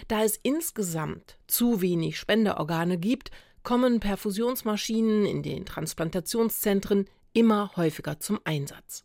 Da 0.09 0.25
es 0.25 0.39
insgesamt 0.43 1.39
zu 1.47 1.81
wenig 1.81 2.19
Spenderorgane 2.19 2.99
gibt, 2.99 3.31
kommen 3.63 4.01
Perfusionsmaschinen 4.01 5.27
in 5.27 5.43
den 5.43 5.67
Transplantationszentren 5.67 7.07
immer 7.33 7.73
häufiger 7.77 8.19
zum 8.19 8.41
Einsatz. 8.45 9.05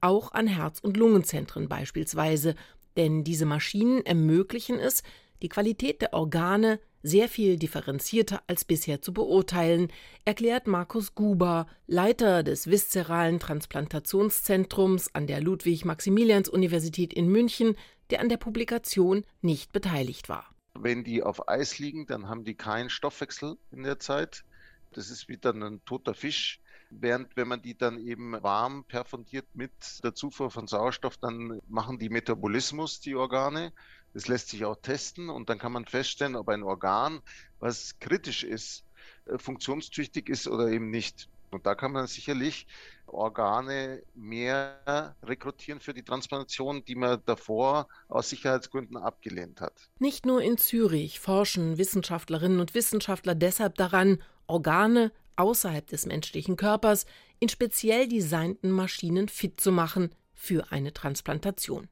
Auch 0.00 0.32
an 0.32 0.46
Herz- 0.46 0.80
und 0.80 0.96
Lungenzentren 0.96 1.68
beispielsweise, 1.68 2.54
denn 2.96 3.24
diese 3.24 3.46
Maschinen 3.46 4.04
ermöglichen 4.06 4.78
es, 4.78 5.02
die 5.42 5.48
Qualität 5.48 6.00
der 6.00 6.12
Organe 6.12 6.78
sehr 7.04 7.28
viel 7.28 7.58
differenzierter 7.58 8.42
als 8.46 8.64
bisher 8.64 9.02
zu 9.02 9.12
beurteilen, 9.12 9.92
erklärt 10.24 10.66
Markus 10.66 11.14
Guber, 11.14 11.66
Leiter 11.86 12.42
des 12.42 12.66
viszeralen 12.66 13.38
Transplantationszentrums 13.38 15.14
an 15.14 15.26
der 15.26 15.42
Ludwig-Maximilians-Universität 15.42 17.12
in 17.12 17.28
München, 17.28 17.76
der 18.08 18.20
an 18.20 18.30
der 18.30 18.38
Publikation 18.38 19.24
nicht 19.42 19.72
beteiligt 19.72 20.30
war. 20.30 20.50
Wenn 20.76 21.04
die 21.04 21.22
auf 21.22 21.46
Eis 21.46 21.78
liegen, 21.78 22.06
dann 22.06 22.26
haben 22.26 22.44
die 22.44 22.54
keinen 22.54 22.88
Stoffwechsel 22.88 23.58
in 23.70 23.82
der 23.82 24.00
Zeit. 24.00 24.44
Das 24.92 25.10
ist 25.10 25.28
wie 25.28 25.36
dann 25.36 25.62
ein 25.62 25.84
toter 25.84 26.14
Fisch. 26.14 26.60
Während 26.88 27.36
wenn 27.36 27.48
man 27.48 27.60
die 27.60 27.76
dann 27.76 27.98
eben 27.98 28.32
warm 28.42 28.84
perfundiert 28.84 29.46
mit 29.52 29.72
der 30.02 30.14
Zufuhr 30.14 30.50
von 30.50 30.66
Sauerstoff, 30.66 31.16
dann 31.18 31.60
machen 31.68 31.98
die 31.98 32.08
Metabolismus, 32.08 33.00
die 33.00 33.14
Organe. 33.14 33.72
Das 34.14 34.28
lässt 34.28 34.48
sich 34.48 34.64
auch 34.64 34.76
testen 34.76 35.28
und 35.28 35.48
dann 35.50 35.58
kann 35.58 35.72
man 35.72 35.84
feststellen, 35.84 36.36
ob 36.36 36.48
ein 36.48 36.62
Organ, 36.62 37.20
was 37.58 37.98
kritisch 37.98 38.44
ist, 38.44 38.84
äh, 39.26 39.38
funktionstüchtig 39.38 40.28
ist 40.28 40.48
oder 40.48 40.68
eben 40.68 40.90
nicht. 40.90 41.28
Und 41.50 41.66
da 41.66 41.74
kann 41.74 41.92
man 41.92 42.06
sicherlich 42.08 42.66
Organe 43.06 44.02
mehr 44.14 45.14
rekrutieren 45.22 45.78
für 45.78 45.94
die 45.94 46.02
Transplantation, 46.02 46.84
die 46.84 46.96
man 46.96 47.22
davor 47.26 47.86
aus 48.08 48.30
Sicherheitsgründen 48.30 48.96
abgelehnt 48.96 49.60
hat. 49.60 49.88
Nicht 50.00 50.26
nur 50.26 50.42
in 50.42 50.58
Zürich 50.58 51.20
forschen 51.20 51.78
Wissenschaftlerinnen 51.78 52.58
und 52.58 52.74
Wissenschaftler 52.74 53.36
deshalb 53.36 53.76
daran, 53.76 54.20
Organe 54.46 55.12
außerhalb 55.36 55.86
des 55.86 56.06
menschlichen 56.06 56.56
Körpers 56.56 57.06
in 57.38 57.48
speziell 57.48 58.08
designten 58.08 58.70
Maschinen 58.70 59.28
fit 59.28 59.60
zu 59.60 59.70
machen 59.70 60.10
für 60.32 60.72
eine 60.72 60.92
Transplantation. 60.92 61.88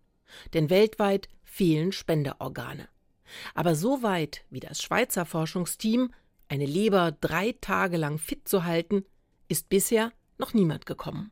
Denn 0.55 0.71
weltweit 0.71 1.29
fehlen 1.53 1.93
Spenderorgane. 1.93 2.89
Aber 3.55 3.75
so 3.75 4.03
weit 4.03 4.45
wie 4.49 4.61
das 4.61 4.81
Schweizer 4.83 5.27
Forschungsteam, 5.27 6.11
eine 6.49 6.67
Leber 6.67 7.13
drei 7.13 7.55
Tage 7.61 7.99
lang 7.99 8.19
fit 8.19 8.49
zu 8.49 8.65
halten, 8.65 9.05
ist 9.49 9.69
bisher 9.69 10.13
noch 10.39 10.55
niemand 10.55 10.87
gekommen. 10.87 11.31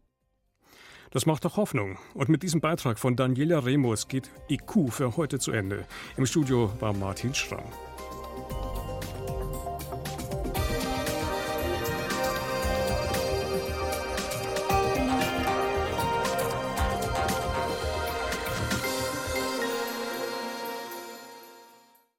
Das 1.10 1.26
macht 1.26 1.44
doch 1.44 1.56
Hoffnung. 1.56 1.98
Und 2.14 2.28
mit 2.28 2.42
diesem 2.42 2.60
Beitrag 2.60 2.98
von 2.98 3.16
Daniela 3.16 3.64
Remus 3.64 4.08
geht 4.08 4.30
IQ 4.48 4.92
für 4.92 5.16
heute 5.16 5.38
zu 5.38 5.50
Ende. 5.52 5.86
Im 6.16 6.26
Studio 6.26 6.70
war 6.80 6.92
Martin 6.92 7.34
Schramm. 7.34 7.64